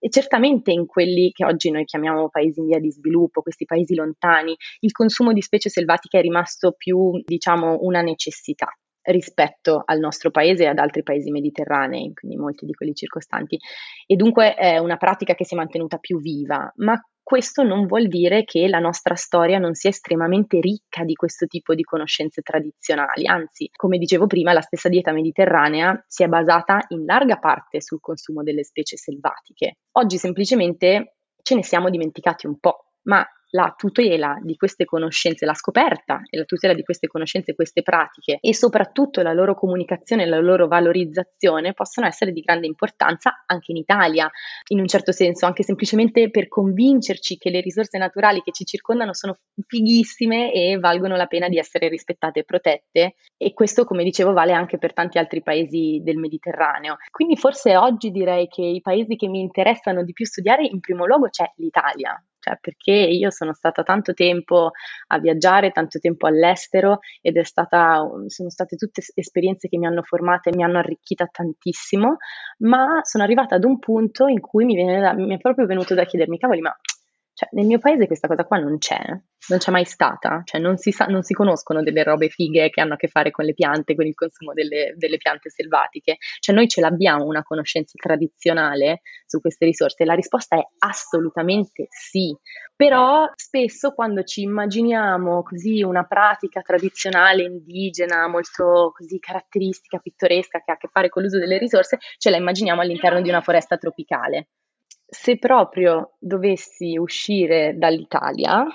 [0.00, 3.94] E certamente in quelli che oggi noi chiamiamo paesi in via di sviluppo, questi paesi
[3.94, 8.68] lontani, il consumo di specie selvatiche è rimasto più, diciamo, una necessità
[9.06, 13.58] rispetto al nostro paese e ad altri paesi mediterranei, quindi molti di quelli circostanti.
[14.06, 18.06] E dunque è una pratica che si è mantenuta più viva, ma questo non vuol
[18.06, 23.26] dire che la nostra storia non sia estremamente ricca di questo tipo di conoscenze tradizionali,
[23.26, 27.98] anzi, come dicevo prima, la stessa dieta mediterranea si è basata in larga parte sul
[28.00, 29.78] consumo delle specie selvatiche.
[29.98, 35.54] Oggi semplicemente ce ne siamo dimenticati un po', ma la tutela di queste conoscenze, la
[35.54, 40.26] scoperta e la tutela di queste conoscenze, queste pratiche e soprattutto la loro comunicazione e
[40.26, 44.30] la loro valorizzazione possono essere di grande importanza anche in Italia,
[44.68, 49.14] in un certo senso, anche semplicemente per convincerci che le risorse naturali che ci circondano
[49.14, 54.32] sono fighissime e valgono la pena di essere rispettate e protette e questo, come dicevo,
[54.32, 56.96] vale anche per tanti altri paesi del Mediterraneo.
[57.10, 61.06] Quindi forse oggi direi che i paesi che mi interessano di più studiare in primo
[61.06, 64.70] luogo c'è l'Italia, cioè perché io sono stata tanto tempo
[65.08, 70.02] a viaggiare, tanto tempo all'estero ed è stata, sono state tutte esperienze che mi hanno
[70.02, 72.18] formata e mi hanno arricchita tantissimo,
[72.58, 76.04] ma sono arrivata ad un punto in cui mi, da, mi è proprio venuto da
[76.04, 76.74] chiedermi, cavoli, ma
[77.36, 78.98] cioè, nel mio paese questa cosa qua non c'è,
[79.48, 82.80] non c'è mai stata, cioè non si, sa, non si conoscono delle robe fighe che
[82.80, 86.54] hanno a che fare con le piante, con il consumo delle, delle, piante selvatiche, cioè
[86.54, 92.34] noi ce l'abbiamo una conoscenza tradizionale su queste risorse, la risposta è assolutamente sì,
[92.74, 100.70] però spesso quando ci immaginiamo così una pratica tradizionale indigena, molto così caratteristica, pittoresca, che
[100.70, 103.76] ha a che fare con l'uso delle risorse, ce la immaginiamo all'interno di una foresta
[103.76, 104.48] tropicale
[105.06, 108.66] se proprio dovessi uscire dall'Italia,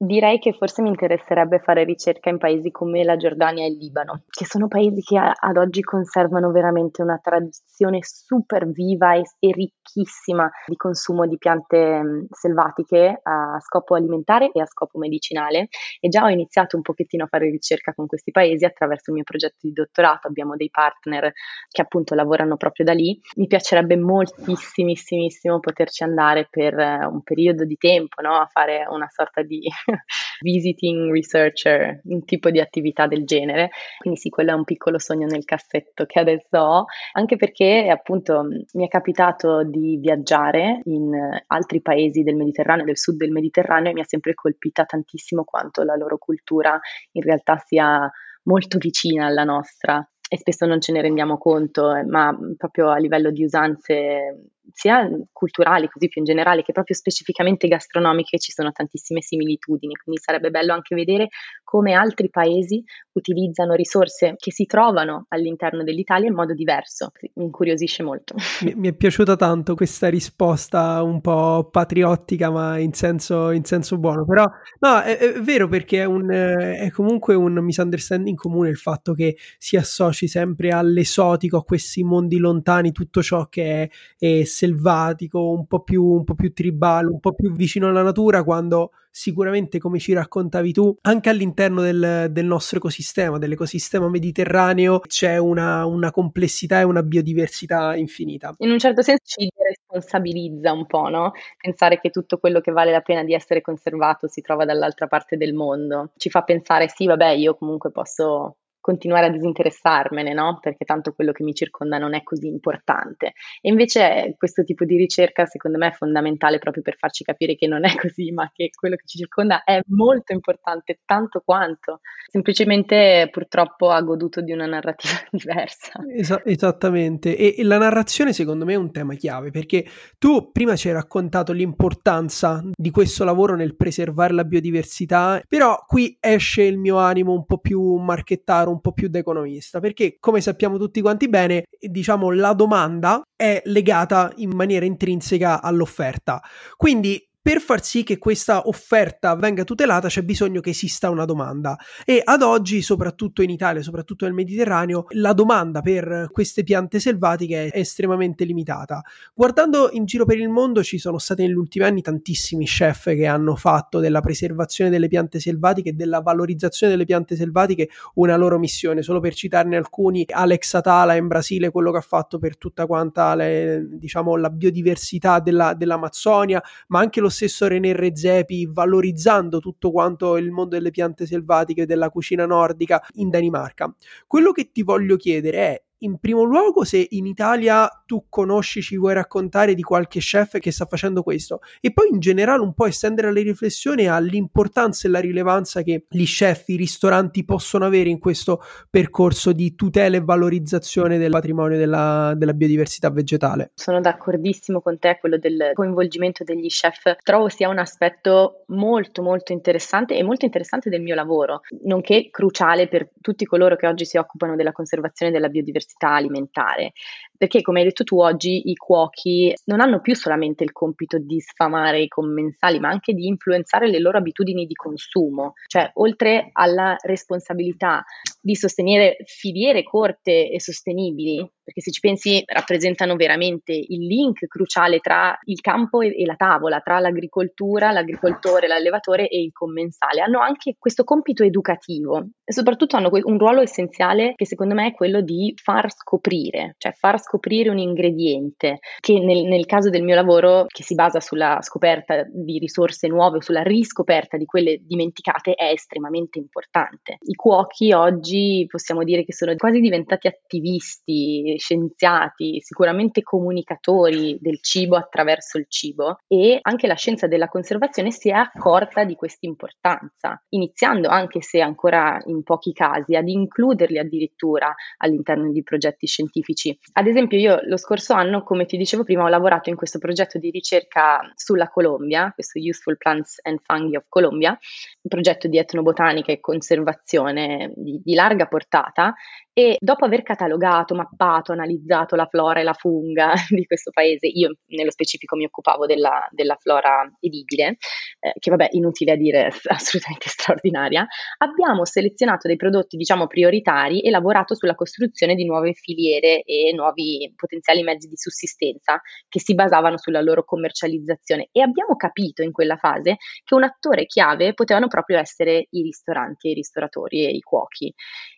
[0.00, 4.22] Direi che forse mi interesserebbe fare ricerca in paesi come la Giordania e il Libano,
[4.28, 10.48] che sono paesi che ad oggi conservano veramente una tradizione super viva e, e ricchissima
[10.66, 15.66] di consumo di piante mh, selvatiche a scopo alimentare e a scopo medicinale
[15.98, 19.24] e già ho iniziato un pochettino a fare ricerca con questi paesi attraverso il mio
[19.24, 21.32] progetto di dottorato, abbiamo dei partner
[21.68, 23.20] che appunto lavorano proprio da lì.
[23.34, 28.36] Mi piacerebbe moltissimissimo poterci andare per un periodo di tempo, no?
[28.36, 29.68] a fare una sorta di
[30.40, 33.70] visiting researcher, un tipo di attività del genere.
[33.98, 38.42] Quindi sì, quello è un piccolo sogno nel cassetto che adesso ho, anche perché appunto
[38.72, 41.12] mi è capitato di viaggiare in
[41.46, 45.82] altri paesi del Mediterraneo, del sud del Mediterraneo e mi ha sempre colpita tantissimo quanto
[45.82, 46.78] la loro cultura
[47.12, 48.10] in realtà sia
[48.44, 53.30] molto vicina alla nostra e spesso non ce ne rendiamo conto, ma proprio a livello
[53.30, 59.20] di usanze sia culturali, così più in generale, che proprio specificamente gastronomiche ci sono tantissime
[59.20, 61.28] similitudini, quindi sarebbe bello anche vedere
[61.64, 67.10] come altri paesi utilizzano risorse che si trovano all'interno dell'Italia in modo diverso.
[67.34, 68.34] Mi incuriosisce molto.
[68.62, 73.98] Mi, mi è piaciuta tanto questa risposta un po' patriottica, ma in senso, in senso
[73.98, 74.24] buono.
[74.24, 74.44] Però
[74.80, 79.36] no, è, è vero perché è, un, è comunque un misunderstanding comune il fatto che
[79.58, 85.66] si associ sempre all'esotico, a questi mondi lontani, tutto ciò che è, è selvatico, un
[85.66, 90.00] po, più, un po' più tribale, un po' più vicino alla natura, quando sicuramente, come
[90.00, 96.80] ci raccontavi tu, anche all'interno del, del nostro ecosistema, dell'ecosistema mediterraneo, c'è una, una, complessità
[96.80, 98.54] e una biodiversità infinita.
[98.58, 101.32] In un certo senso ci responsabilizza un po', no?
[101.56, 105.36] Pensare che tutto quello che vale la pena di essere conservato si trova dall'altra parte
[105.36, 106.10] del mondo.
[106.16, 110.58] Ci fa pensare, sì, vabbè, io comunque posso continuare a disinteressarmene, no?
[110.60, 113.32] Perché tanto quello che mi circonda non è così importante.
[113.60, 117.66] E invece questo tipo di ricerca secondo me è fondamentale proprio per farci capire che
[117.66, 122.00] non è così, ma che quello che ci circonda è molto importante, tanto quanto.
[122.30, 126.00] Semplicemente purtroppo ha goduto di una narrativa diversa.
[126.14, 127.36] Esa- esattamente.
[127.36, 129.84] E, e la narrazione secondo me è un tema chiave, perché
[130.18, 136.16] tu prima ci hai raccontato l'importanza di questo lavoro nel preservare la biodiversità, però qui
[136.20, 140.78] esce il mio animo un po' più marchettaro, po' più da economista, perché come sappiamo
[140.78, 146.42] tutti quanti bene, diciamo la domanda è legata in maniera intrinseca all'offerta.
[146.76, 151.78] Quindi per far sì che questa offerta venga tutelata c'è bisogno che esista una domanda
[152.04, 157.68] e ad oggi, soprattutto in Italia, soprattutto nel Mediterraneo, la domanda per queste piante selvatiche
[157.68, 159.02] è estremamente limitata.
[159.32, 163.26] Guardando in giro per il mondo ci sono stati negli ultimi anni tantissimi chef che
[163.26, 168.58] hanno fatto della preservazione delle piante selvatiche e della valorizzazione delle piante selvatiche una loro
[168.58, 172.86] missione, solo per citarne alcuni, Alex Atala in Brasile, quello che ha fatto per tutta
[172.86, 179.90] quanta le, diciamo, la biodiversità della, dell'Amazzonia, ma anche lo stesso René Redzepi valorizzando tutto
[179.90, 183.94] quanto il mondo delle piante selvatiche della cucina nordica in Danimarca.
[184.26, 188.96] Quello che ti voglio chiedere è in primo luogo se in Italia tu conosci, ci
[188.96, 192.86] vuoi raccontare di qualche chef che sta facendo questo e poi in generale un po'
[192.86, 198.18] estendere la riflessione all'importanza e la rilevanza che gli chef, i ristoranti possono avere in
[198.18, 203.72] questo percorso di tutela e valorizzazione del patrimonio della, della biodiversità vegetale.
[203.74, 209.52] Sono d'accordissimo con te, quello del coinvolgimento degli chef trovo sia un aspetto molto molto
[209.52, 214.16] interessante e molto interessante del mio lavoro, nonché cruciale per tutti coloro che oggi si
[214.16, 216.92] occupano della conservazione della biodiversità diversità alimentare
[217.38, 221.40] perché come hai detto tu oggi i cuochi non hanno più solamente il compito di
[221.40, 226.96] sfamare i commensali, ma anche di influenzare le loro abitudini di consumo, cioè oltre alla
[227.00, 228.04] responsabilità
[228.40, 234.98] di sostenere filiere corte e sostenibili, perché se ci pensi rappresentano veramente il link cruciale
[234.98, 240.74] tra il campo e, la tavola, tra l'agricoltura, l'agricoltore, l'allevatore e il commensale, hanno anche
[240.76, 245.52] questo compito educativo e soprattutto hanno un ruolo essenziale che secondo me è quello di
[245.62, 247.27] far scoprire, cioè far scoprire
[247.70, 252.58] un ingrediente che nel, nel caso del mio lavoro, che si basa sulla scoperta di
[252.58, 257.18] risorse nuove o sulla riscoperta di quelle dimenticate, è estremamente importante.
[257.20, 264.96] I cuochi oggi possiamo dire che sono quasi diventati attivisti, scienziati, sicuramente comunicatori del cibo
[264.96, 270.42] attraverso il cibo e anche la scienza della conservazione si è accorta di questa importanza,
[270.50, 276.76] iniziando anche se ancora in pochi casi ad includerli addirittura all'interno di progetti scientifici.
[276.92, 279.98] Ad esempio, esempio, io lo scorso anno, come ti dicevo prima, ho lavorato in questo
[279.98, 285.58] progetto di ricerca sulla Colombia, questo Useful Plants and Fungi of Colombia, un progetto di
[285.58, 289.14] etnobotanica e conservazione di, di larga portata
[289.58, 294.54] e dopo aver catalogato, mappato, analizzato la flora e la funga di questo paese, io
[294.66, 297.78] nello specifico mi occupavo della, della flora edibile,
[298.20, 301.04] eh, che vabbè, inutile a dire, assolutamente straordinaria,
[301.38, 307.07] abbiamo selezionato dei prodotti, diciamo, prioritari e lavorato sulla costruzione di nuove filiere e nuovi
[307.36, 312.76] potenziali mezzi di sussistenza che si basavano sulla loro commercializzazione e abbiamo capito in quella
[312.76, 317.92] fase che un attore chiave potevano proprio essere i ristoranti i ristoratori e i cuochi.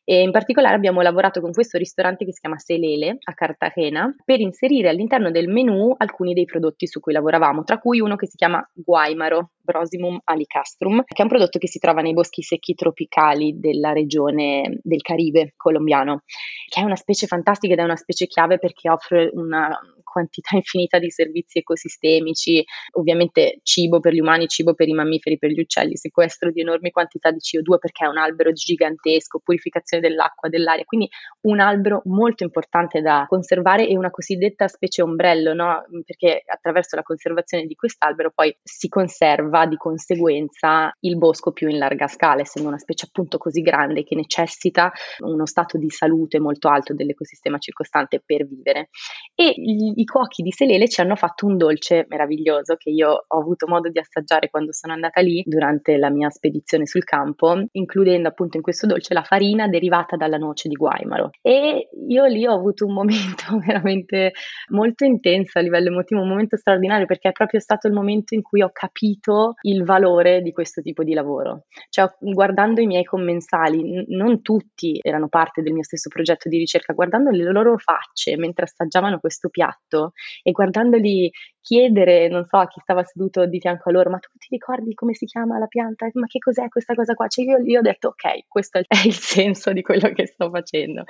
[0.04, 4.40] E in particolare abbiamo lavorato con questo ristorante che si chiama Selele a Cartagena per
[4.40, 8.36] inserire all'interno del menù alcuni dei prodotti su cui lavoravamo, tra cui uno che si
[8.36, 13.58] chiama Guaimaro, Brosimum alicastrum, che è un prodotto che si trova nei boschi secchi tropicali
[13.58, 16.22] della regione del Caribe colombiano,
[16.68, 19.78] che è una specie fantastica ed è una specie chiave perché offre una
[20.10, 25.50] quantità infinita di servizi ecosistemici, ovviamente cibo per gli umani, cibo per i mammiferi, per
[25.50, 30.48] gli uccelli, sequestro di enormi quantità di CO2 perché è un albero gigantesco, purificazione dell'acqua,
[30.48, 31.08] dell'aria, quindi
[31.42, 35.84] un albero molto importante da conservare e una cosiddetta specie ombrello, no?
[36.04, 41.78] perché attraverso la conservazione di quest'albero poi si conserva di conseguenza il bosco più in
[41.78, 46.68] larga scala, essendo una specie appunto così grande che necessita uno stato di salute molto
[46.68, 48.88] alto dell'ecosistema circostante per vivere.
[49.34, 49.54] E
[50.00, 53.90] i cuochi di Selele ci hanno fatto un dolce meraviglioso che io ho avuto modo
[53.90, 58.62] di assaggiare quando sono andata lì durante la mia spedizione sul campo, includendo appunto in
[58.62, 61.30] questo dolce la farina derivata dalla noce di Guaimaro.
[61.42, 64.32] E io lì ho avuto un momento veramente
[64.68, 68.40] molto intenso a livello emotivo, un momento straordinario perché è proprio stato il momento in
[68.40, 71.64] cui ho capito il valore di questo tipo di lavoro.
[71.90, 76.56] Cioè, guardando i miei commensali, n- non tutti erano parte del mio stesso progetto di
[76.56, 80.12] ricerca, guardando le loro facce mentre assaggiavano questo piatto, fatto
[80.42, 81.30] e guardandoli
[81.60, 84.94] chiedere, non so, a chi stava seduto di fianco a loro, ma tu ti ricordi
[84.94, 86.08] come si chiama la pianta?
[86.14, 87.26] Ma che cos'è questa cosa qua?
[87.28, 91.04] Cioè io, io ho detto, ok, questo è il senso di quello che sto facendo.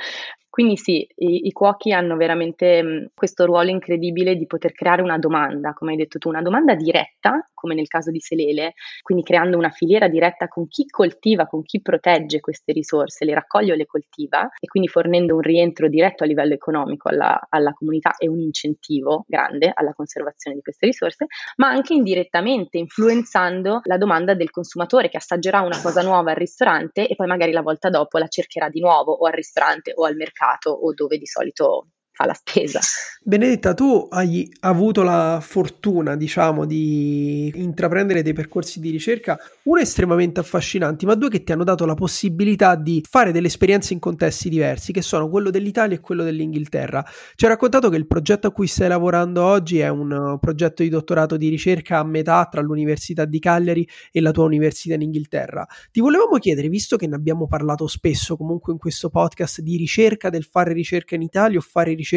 [0.50, 5.16] Quindi sì, i, i cuochi hanno veramente mh, questo ruolo incredibile di poter creare una
[5.16, 9.56] domanda, come hai detto tu, una domanda diretta, come nel caso di Selele, quindi creando
[9.56, 13.86] una filiera diretta con chi coltiva, con chi protegge queste risorse, le raccoglie o le
[13.86, 18.40] coltiva e quindi fornendo un rientro diretto a livello economico alla, alla comunità e un
[18.40, 21.26] incentivo grande alla conservazione di queste risorse,
[21.56, 27.06] ma anche indirettamente influenzando la domanda del consumatore che assaggerà una cosa nuova al ristorante
[27.06, 30.16] e poi magari la volta dopo la cercherà di nuovo o al ristorante o al
[30.16, 31.88] mercato o dove di solito
[32.20, 32.80] fa la spesa.
[33.22, 40.40] Benedetta, tu hai avuto la fortuna, diciamo, di intraprendere dei percorsi di ricerca, uno estremamente
[40.40, 44.48] affascinanti, ma due che ti hanno dato la possibilità di fare delle esperienze in contesti
[44.48, 47.04] diversi, che sono quello dell'Italia e quello dell'Inghilterra.
[47.34, 50.88] Ci hai raccontato che il progetto a cui stai lavorando oggi è un progetto di
[50.88, 55.66] dottorato di ricerca a metà tra l'Università di Cagliari e la tua università in Inghilterra.
[55.90, 60.30] Ti volevamo chiedere, visto che ne abbiamo parlato spesso comunque in questo podcast di ricerca
[60.30, 62.09] del fare ricerca in Italia o fare ricerca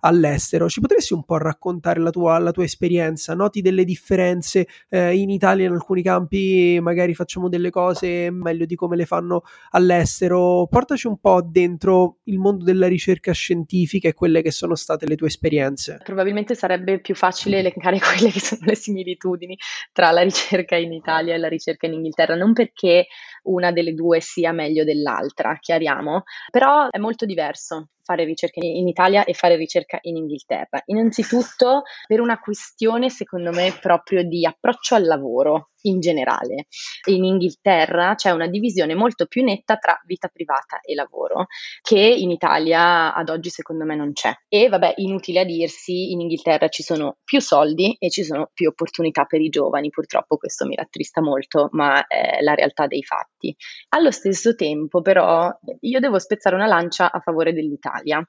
[0.00, 3.34] all'estero, ci potresti un po' raccontare la tua, la tua esperienza?
[3.34, 8.74] Noti delle differenze eh, in Italia in alcuni campi, magari facciamo delle cose meglio di
[8.74, 10.66] come le fanno all'estero.
[10.68, 15.16] Portaci un po' dentro il mondo della ricerca scientifica e quelle che sono state le
[15.16, 16.00] tue esperienze.
[16.02, 19.56] Probabilmente sarebbe più facile elencare quelle che sono le similitudini
[19.92, 23.06] tra la ricerca in Italia e la ricerca in Inghilterra, non perché
[23.44, 29.24] una delle due sia meglio dell'altra, chiariamo, però è molto diverso fare ricerca in Italia
[29.24, 30.82] e fare ricerca in Inghilterra.
[30.86, 36.66] Innanzitutto per una questione, secondo me, proprio di approccio al lavoro in generale.
[37.08, 41.46] In Inghilterra c'è una divisione molto più netta tra vita privata e lavoro,
[41.80, 44.32] che in Italia ad oggi secondo me non c'è.
[44.48, 48.68] E vabbè, inutile a dirsi, in Inghilterra ci sono più soldi e ci sono più
[48.68, 53.54] opportunità per i giovani, purtroppo questo mi rattrista molto, ma è la realtà dei fatti.
[53.90, 58.24] Allo stesso tempo però io devo spezzare una lancia a favore dell'Italia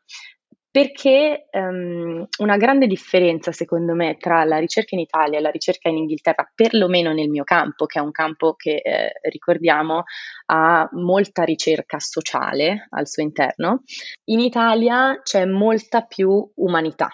[0.73, 5.87] perché um, una grande differenza, secondo me, tra la ricerca in Italia e la ricerca
[5.87, 10.05] in Inghilterra, perlomeno nel mio campo, che è un campo che eh, ricordiamo
[10.47, 13.83] ha molta ricerca sociale al suo interno,
[14.31, 17.07] in Italia c'è molta più umanità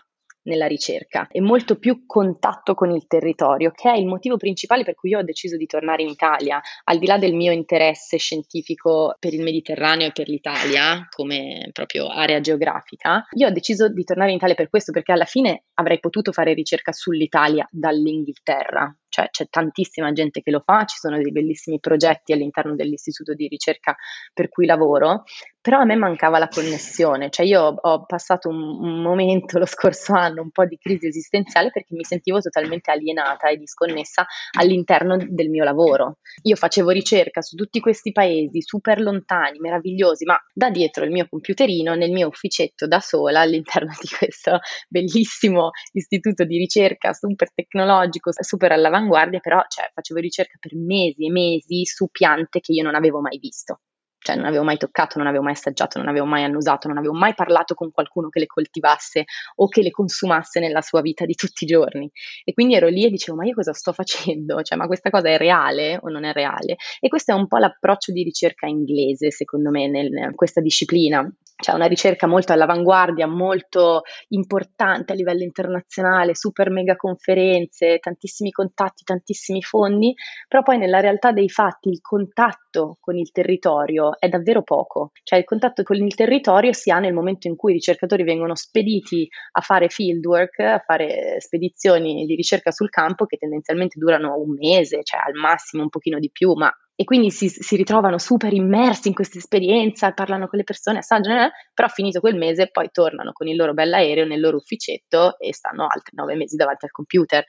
[0.44, 4.96] nella ricerca e molto più contatto con il territorio, che è il motivo principale per
[4.96, 9.16] cui io ho deciso di tornare in Italia, al di là del mio interesse scientifico
[9.20, 13.26] per il Mediterraneo e per l'Italia come proprio area geografica.
[13.36, 16.54] Io ho deciso di tornare in Italia per questo, perché alla fine avrei potuto fare
[16.54, 22.32] ricerca sull'Italia dall'Inghilterra, cioè c'è tantissima gente che lo fa, ci sono dei bellissimi progetti
[22.32, 23.96] all'interno dell'istituto di ricerca
[24.34, 25.24] per cui lavoro,
[25.62, 30.14] però a me mancava la connessione, cioè io ho passato un, un, momento lo scorso
[30.14, 34.26] anno, un po' di crisi esistenziale perché mi sentivo totalmente alienata e disconnessa
[34.58, 36.20] all'interno del mio lavoro.
[36.44, 41.28] Io facevo ricerca su tutti questi paesi super lontani, meravigliosi, ma da dietro il mio
[41.30, 48.32] computerino, nel mio ufficetto da sola all'interno di questo bellissimo istituto di ricerca super tecnologico,
[48.40, 52.84] super all'avanguardia all'avanguardia, però cioè, facevo ricerca per mesi e mesi su piante che io
[52.84, 53.80] non avevo mai visto
[54.20, 57.14] cioè non avevo mai toccato, non avevo mai assaggiato, non avevo mai annusato, non avevo
[57.14, 61.34] mai parlato con qualcuno che le coltivasse o che le consumasse nella sua vita di
[61.34, 62.10] tutti i giorni.
[62.44, 64.62] E quindi ero lì e dicevo, ma io cosa sto facendo?
[64.62, 66.76] Cioè, ma questa cosa è reale o non è reale?
[67.00, 71.28] E questo è un po' l'approccio di ricerca inglese, secondo me, in questa disciplina.
[71.60, 79.04] C'è una ricerca molto all'avanguardia, molto importante a livello internazionale, super mega conferenze, tantissimi contatti,
[79.04, 80.14] tantissimi fondi,
[80.48, 85.12] però poi nella realtà dei fatti il contatto con il territorio è davvero poco.
[85.24, 88.56] Cioè il contatto con il territorio si ha nel momento in cui i ricercatori vengono
[88.56, 94.56] spediti a fare fieldwork, a fare spedizioni di ricerca sul campo che tendenzialmente durano un
[94.58, 98.52] mese, cioè al massimo un pochino di più, ma e quindi si, si, ritrovano super
[98.52, 102.90] immersi in questa esperienza, parlano con le persone, assaggiano, eh, però finito quel mese poi
[102.92, 106.92] tornano con il loro bell'aereo nel loro ufficetto e stanno altri nove mesi davanti al
[106.92, 107.46] computer.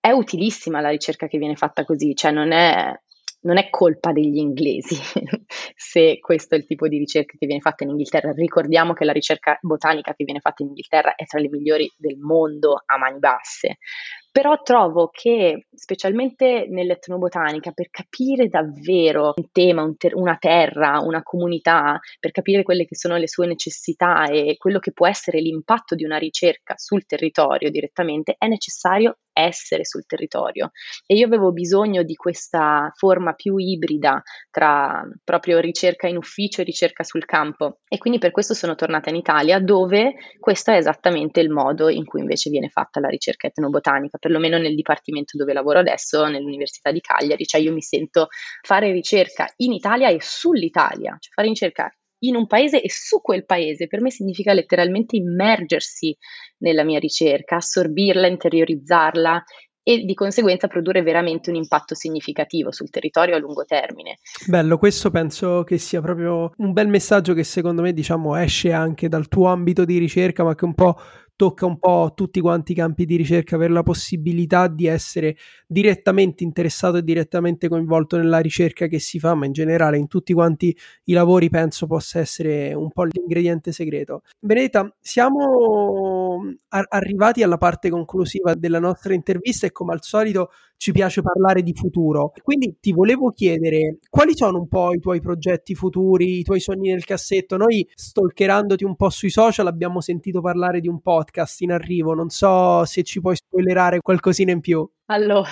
[0.00, 2.92] È utilissima la ricerca che viene fatta così, cioè non è,
[3.42, 4.96] non è colpa degli inglesi
[5.76, 8.32] se questo è il tipo di ricerca che viene fatta in Inghilterra.
[8.32, 12.18] Ricordiamo che la ricerca botanica che viene fatta in Inghilterra è tra le migliori del
[12.18, 13.78] mondo a mani basse.
[14.32, 21.22] Però trovo che, specialmente nell'etnobotanica, per capire davvero un tema, un ter- una terra, una
[21.22, 25.94] comunità, per capire quelle che sono le sue necessità e quello che può essere l'impatto
[25.94, 30.70] di una ricerca sul territorio direttamente, è necessario essere sul territorio.
[31.06, 36.64] E io avevo bisogno di questa forma più ibrida tra proprio ricerca in ufficio e
[36.64, 37.80] ricerca sul campo.
[37.88, 42.04] E quindi per questo sono tornata in Italia, dove questo è esattamente il modo in
[42.04, 47.00] cui invece viene fatta la ricerca etnobotanica, perlomeno nel dipartimento dove lavoro adesso, nell'Università di
[47.00, 47.44] Cagliari.
[47.44, 48.28] Cioè io mi sento
[48.62, 53.44] fare ricerca in Italia e sull'Italia, cioè fare ricerca in un paese e su quel
[53.44, 53.88] paese.
[53.88, 56.16] Per me significa letteralmente immergersi
[56.58, 59.42] nella mia ricerca, assorbirla, interiorizzarla
[59.84, 64.18] e di conseguenza produrre veramente un impatto significativo sul territorio a lungo termine.
[64.46, 69.08] Bello, questo penso che sia proprio un bel messaggio che secondo me diciamo esce anche
[69.08, 71.00] dal tuo ambito di ricerca, ma che un po'
[71.36, 76.44] tocca un po' tutti quanti i campi di ricerca, avere la possibilità di essere direttamente
[76.44, 80.76] interessato e direttamente coinvolto nella ricerca che si fa, ma in generale in tutti quanti
[81.04, 84.22] i lavori penso possa essere un po' l'ingrediente segreto.
[84.38, 90.50] Benedetta, siamo arrivati alla parte conclusiva della nostra intervista e come al solito
[90.82, 92.32] ci piace parlare di futuro.
[92.42, 96.90] Quindi ti volevo chiedere quali sono un po' i tuoi progetti futuri, i tuoi sogni
[96.90, 97.56] nel cassetto.
[97.56, 102.14] Noi, stalkerandoti un po' sui social, abbiamo sentito parlare di un podcast in arrivo.
[102.14, 104.84] Non so se ci puoi spoilerare qualcosina in più.
[105.06, 105.50] Allora,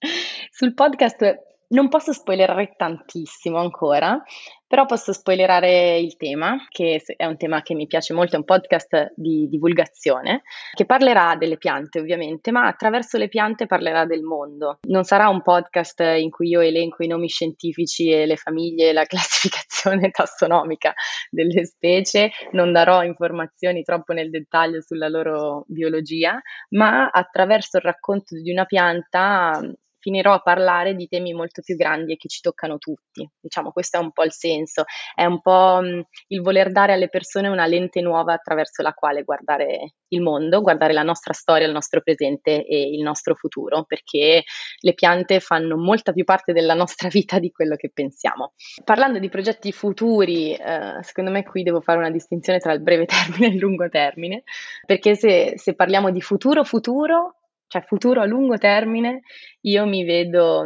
[0.50, 4.22] sul podcast non posso spoilerare tantissimo ancora,
[4.66, 8.44] però posso spoilerare il tema, che è un tema che mi piace molto, è un
[8.44, 14.78] podcast di divulgazione, che parlerà delle piante ovviamente, ma attraverso le piante parlerà del mondo.
[14.88, 18.92] Non sarà un podcast in cui io elenco i nomi scientifici e le famiglie e
[18.92, 20.94] la classificazione tassonomica
[21.28, 28.40] delle specie, non darò informazioni troppo nel dettaglio sulla loro biologia, ma attraverso il racconto
[28.40, 29.60] di una pianta
[30.04, 33.26] finirò a parlare di temi molto più grandi e che ci toccano tutti.
[33.40, 34.84] Diciamo, questo è un po' il senso,
[35.14, 39.22] è un po' mh, il voler dare alle persone una lente nuova attraverso la quale
[39.22, 44.44] guardare il mondo, guardare la nostra storia, il nostro presente e il nostro futuro, perché
[44.78, 48.52] le piante fanno molta più parte della nostra vita di quello che pensiamo.
[48.84, 53.06] Parlando di progetti futuri, eh, secondo me qui devo fare una distinzione tra il breve
[53.08, 54.42] termine e il lungo termine,
[54.84, 57.36] perché se, se parliamo di futuro futuro,
[57.74, 59.22] cioè futuro a lungo termine,
[59.62, 60.64] io mi vedo,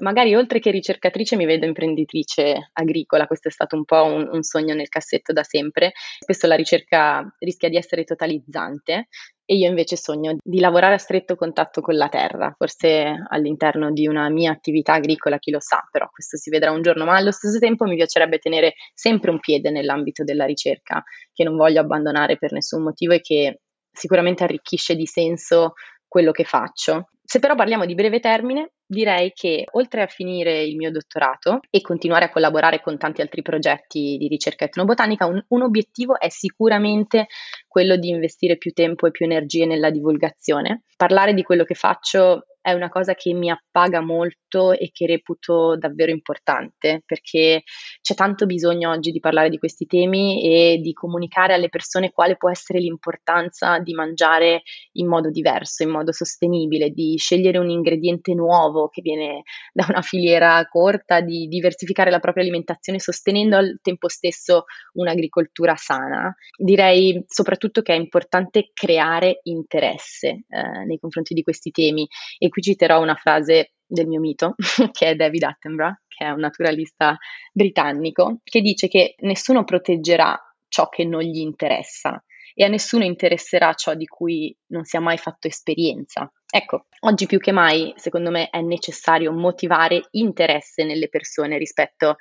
[0.00, 4.42] magari oltre che ricercatrice, mi vedo imprenditrice agricola, questo è stato un po' un, un,
[4.42, 5.92] sogno nel cassetto da sempre.
[6.20, 9.08] Spesso la ricerca rischia di essere totalizzante
[9.44, 14.06] e io invece sogno di lavorare a stretto contatto con la terra, forse all'interno di
[14.06, 17.32] una mia attività agricola, chi lo sa, però questo si vedrà un giorno, ma allo
[17.32, 22.36] stesso tempo mi piacerebbe tenere sempre un piede nell'ambito della ricerca, che non voglio abbandonare
[22.36, 23.60] per nessun motivo e che
[23.96, 25.72] sicuramente arricchisce di senso
[26.16, 27.10] quello che faccio.
[27.22, 31.82] Se però parliamo di breve termine, direi che oltre a finire il mio dottorato e
[31.82, 37.26] continuare a collaborare con tanti altri progetti di ricerca etnobotanica, un, un obiettivo è sicuramente
[37.68, 40.84] quello di investire più tempo e più energie nella divulgazione.
[40.96, 45.76] Parlare di quello che faccio è una cosa che mi appaga molto e che reputo
[45.76, 47.62] davvero importante perché
[48.02, 52.36] c'è tanto bisogno oggi di parlare di questi temi e di comunicare alle persone quale
[52.36, 54.62] può essere l'importanza di mangiare
[54.94, 60.02] in modo diverso, in modo sostenibile, di scegliere un ingrediente nuovo che viene da una
[60.02, 64.64] filiera corta, di diversificare la propria alimentazione sostenendo al tempo stesso
[64.94, 66.34] un'agricoltura sana.
[66.56, 72.08] Direi soprattutto che è importante creare interesse eh, nei confronti di questi temi
[72.38, 74.54] e qui citerò una frase del mio mito,
[74.92, 77.18] che è David Attenborough, che è un naturalista
[77.52, 82.22] britannico, che dice che nessuno proteggerà ciò che non gli interessa
[82.54, 86.32] e a nessuno interesserà ciò di cui non si è mai fatto esperienza.
[86.50, 92.16] Ecco, oggi più che mai, secondo me, è necessario motivare interesse nelle persone rispetto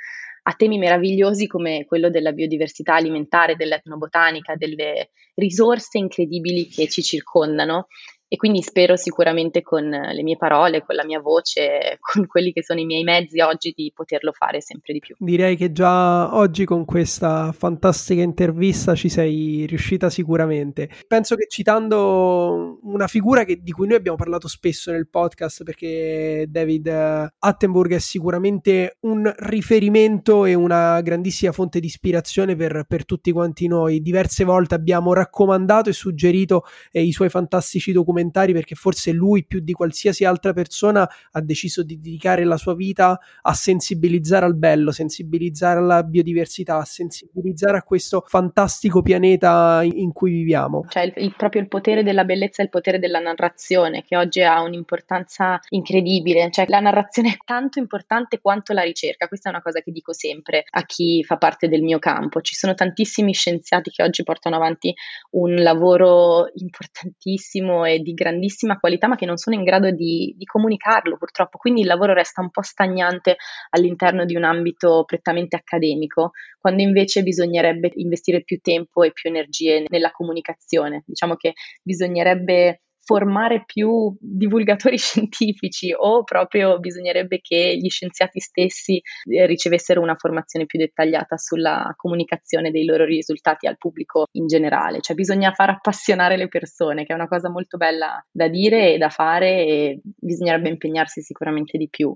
[0.48, 7.88] a temi meravigliosi come quello della biodiversità alimentare, dell'etnobotanica, delle risorse incredibili che ci circondano
[8.36, 12.64] e quindi spero sicuramente con le mie parole, con la mia voce, con quelli che
[12.64, 15.16] sono i miei mezzi oggi di poterlo fare sempre di più.
[15.18, 20.90] Direi che già oggi con questa fantastica intervista ci sei riuscita sicuramente.
[21.08, 26.46] Penso che citando una figura che, di cui noi abbiamo parlato spesso nel podcast perché
[26.50, 33.32] David Attenborough è sicuramente un riferimento e una grandissima fonte di ispirazione per, per tutti
[33.32, 34.02] quanti noi.
[34.02, 39.46] Diverse volte abbiamo raccomandato e suggerito eh, i suoi fantastici documenti documentari perché forse lui
[39.46, 44.56] più di qualsiasi altra persona ha deciso di dedicare la sua vita a sensibilizzare al
[44.56, 50.86] bello, sensibilizzare alla biodiversità, sensibilizzare a questo fantastico pianeta in cui viviamo.
[50.90, 54.42] Cioè il, il, proprio il potere della bellezza e il potere della narrazione che oggi
[54.42, 59.62] ha un'importanza incredibile, cioè la narrazione è tanto importante quanto la ricerca, questa è una
[59.62, 63.92] cosa che dico sempre a chi fa parte del mio campo, ci sono tantissimi scienziati
[63.92, 64.94] che oggi portano avanti
[65.32, 70.46] un lavoro importantissimo e di grandissima qualità ma che non sono in grado di, di,
[70.46, 73.38] comunicarlo purtroppo, quindi il lavoro resta un po' stagnante
[73.72, 79.86] all'interno di un ambito prettamente accademico, quando invece bisognerebbe investire più tempo e più energie
[79.90, 81.04] nella comunicazione.
[81.06, 89.46] Diciamo che bisognerebbe formare più divulgatori scientifici o proprio bisognerebbe che gli scienziati stessi eh,
[89.46, 95.16] ricevessero una formazione più dettagliata sulla comunicazione dei loro risultati al pubblico in generale, cioè
[95.16, 99.10] bisogna far appassionare le persone, che è una cosa molto bella da dire e da
[99.10, 102.16] fare e bisognerebbe impegnarsi sicuramente di più.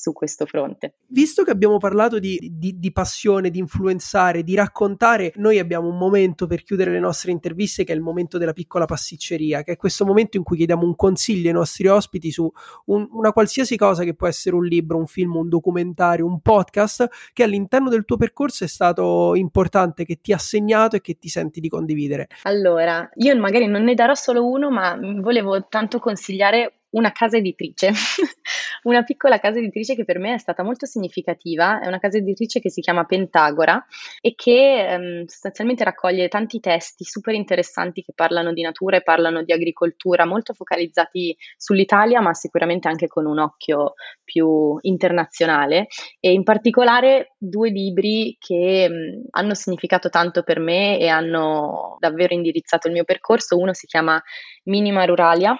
[0.00, 0.94] Su questo fronte.
[1.08, 5.98] Visto che abbiamo parlato di, di, di, passione, di influenzare, di raccontare, noi abbiamo un
[5.98, 9.76] momento per chiudere le nostre interviste che è il momento della piccola pasticceria, che è
[9.76, 12.50] questo momento in cui chiediamo un consiglio ai nostri ospiti su
[12.86, 17.06] un, una qualsiasi cosa che può essere un libro, un film, un documentario, un podcast,
[17.34, 21.28] che all'interno del tuo percorso è stato importante, che ti ha segnato e che ti
[21.28, 22.28] senti di condividere.
[22.44, 27.92] Allora, io magari non ne darò solo uno, ma volevo tanto consigliare una casa editrice,
[28.84, 32.60] una piccola casa editrice che per me è stata molto significativa, è una casa editrice
[32.60, 33.84] che si chiama Pentagora
[34.20, 39.42] e che ehm, sostanzialmente raccoglie tanti testi super interessanti che parlano di natura e parlano
[39.42, 45.88] di agricoltura, molto focalizzati sull'Italia, ma sicuramente anche con un occhio più internazionale
[46.20, 52.34] e in particolare due libri che mh, hanno significato tanto per me e hanno davvero
[52.34, 53.58] indirizzato il mio percorso.
[53.58, 54.20] Uno si chiama
[54.64, 55.56] Minima Ruralia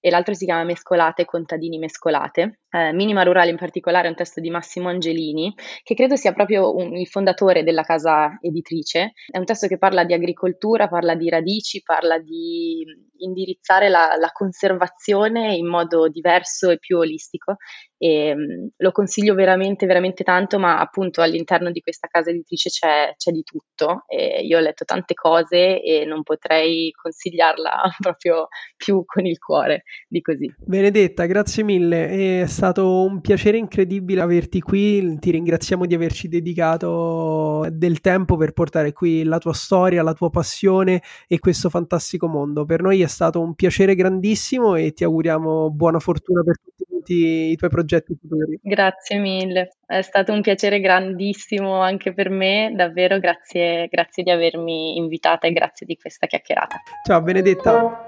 [0.00, 2.60] e l'altro si chiama Mescolate, contadini mescolate.
[2.70, 6.74] Eh, Minima Rurale in particolare è un testo di Massimo Angelini, che credo sia proprio
[6.74, 9.12] un, il fondatore della casa editrice.
[9.26, 12.84] È un testo che parla di agricoltura, parla di radici, parla di
[13.20, 17.56] indirizzare la, la conservazione in modo diverso e più olistico.
[17.96, 18.36] E,
[18.76, 23.42] lo consiglio veramente, veramente tanto, ma appunto all'interno di questa casa editrice c'è, c'è di
[23.42, 24.04] tutto.
[24.06, 29.82] E io ho letto tante cose e non potrei consigliarla proprio più con il cuore
[30.08, 30.52] di così.
[30.58, 37.66] Benedetta, grazie mille, è stato un piacere incredibile averti qui, ti ringraziamo di averci dedicato
[37.70, 42.64] del tempo per portare qui la tua storia, la tua passione e questo fantastico mondo.
[42.64, 47.56] Per noi è stato un piacere grandissimo e ti auguriamo buona fortuna per tutti i
[47.56, 48.58] tuoi progetti futuri.
[48.62, 54.96] Grazie mille, è stato un piacere grandissimo anche per me, davvero grazie, grazie di avermi
[54.96, 56.76] invitata e grazie di questa chiacchierata.
[57.04, 58.07] Ciao Benedetta.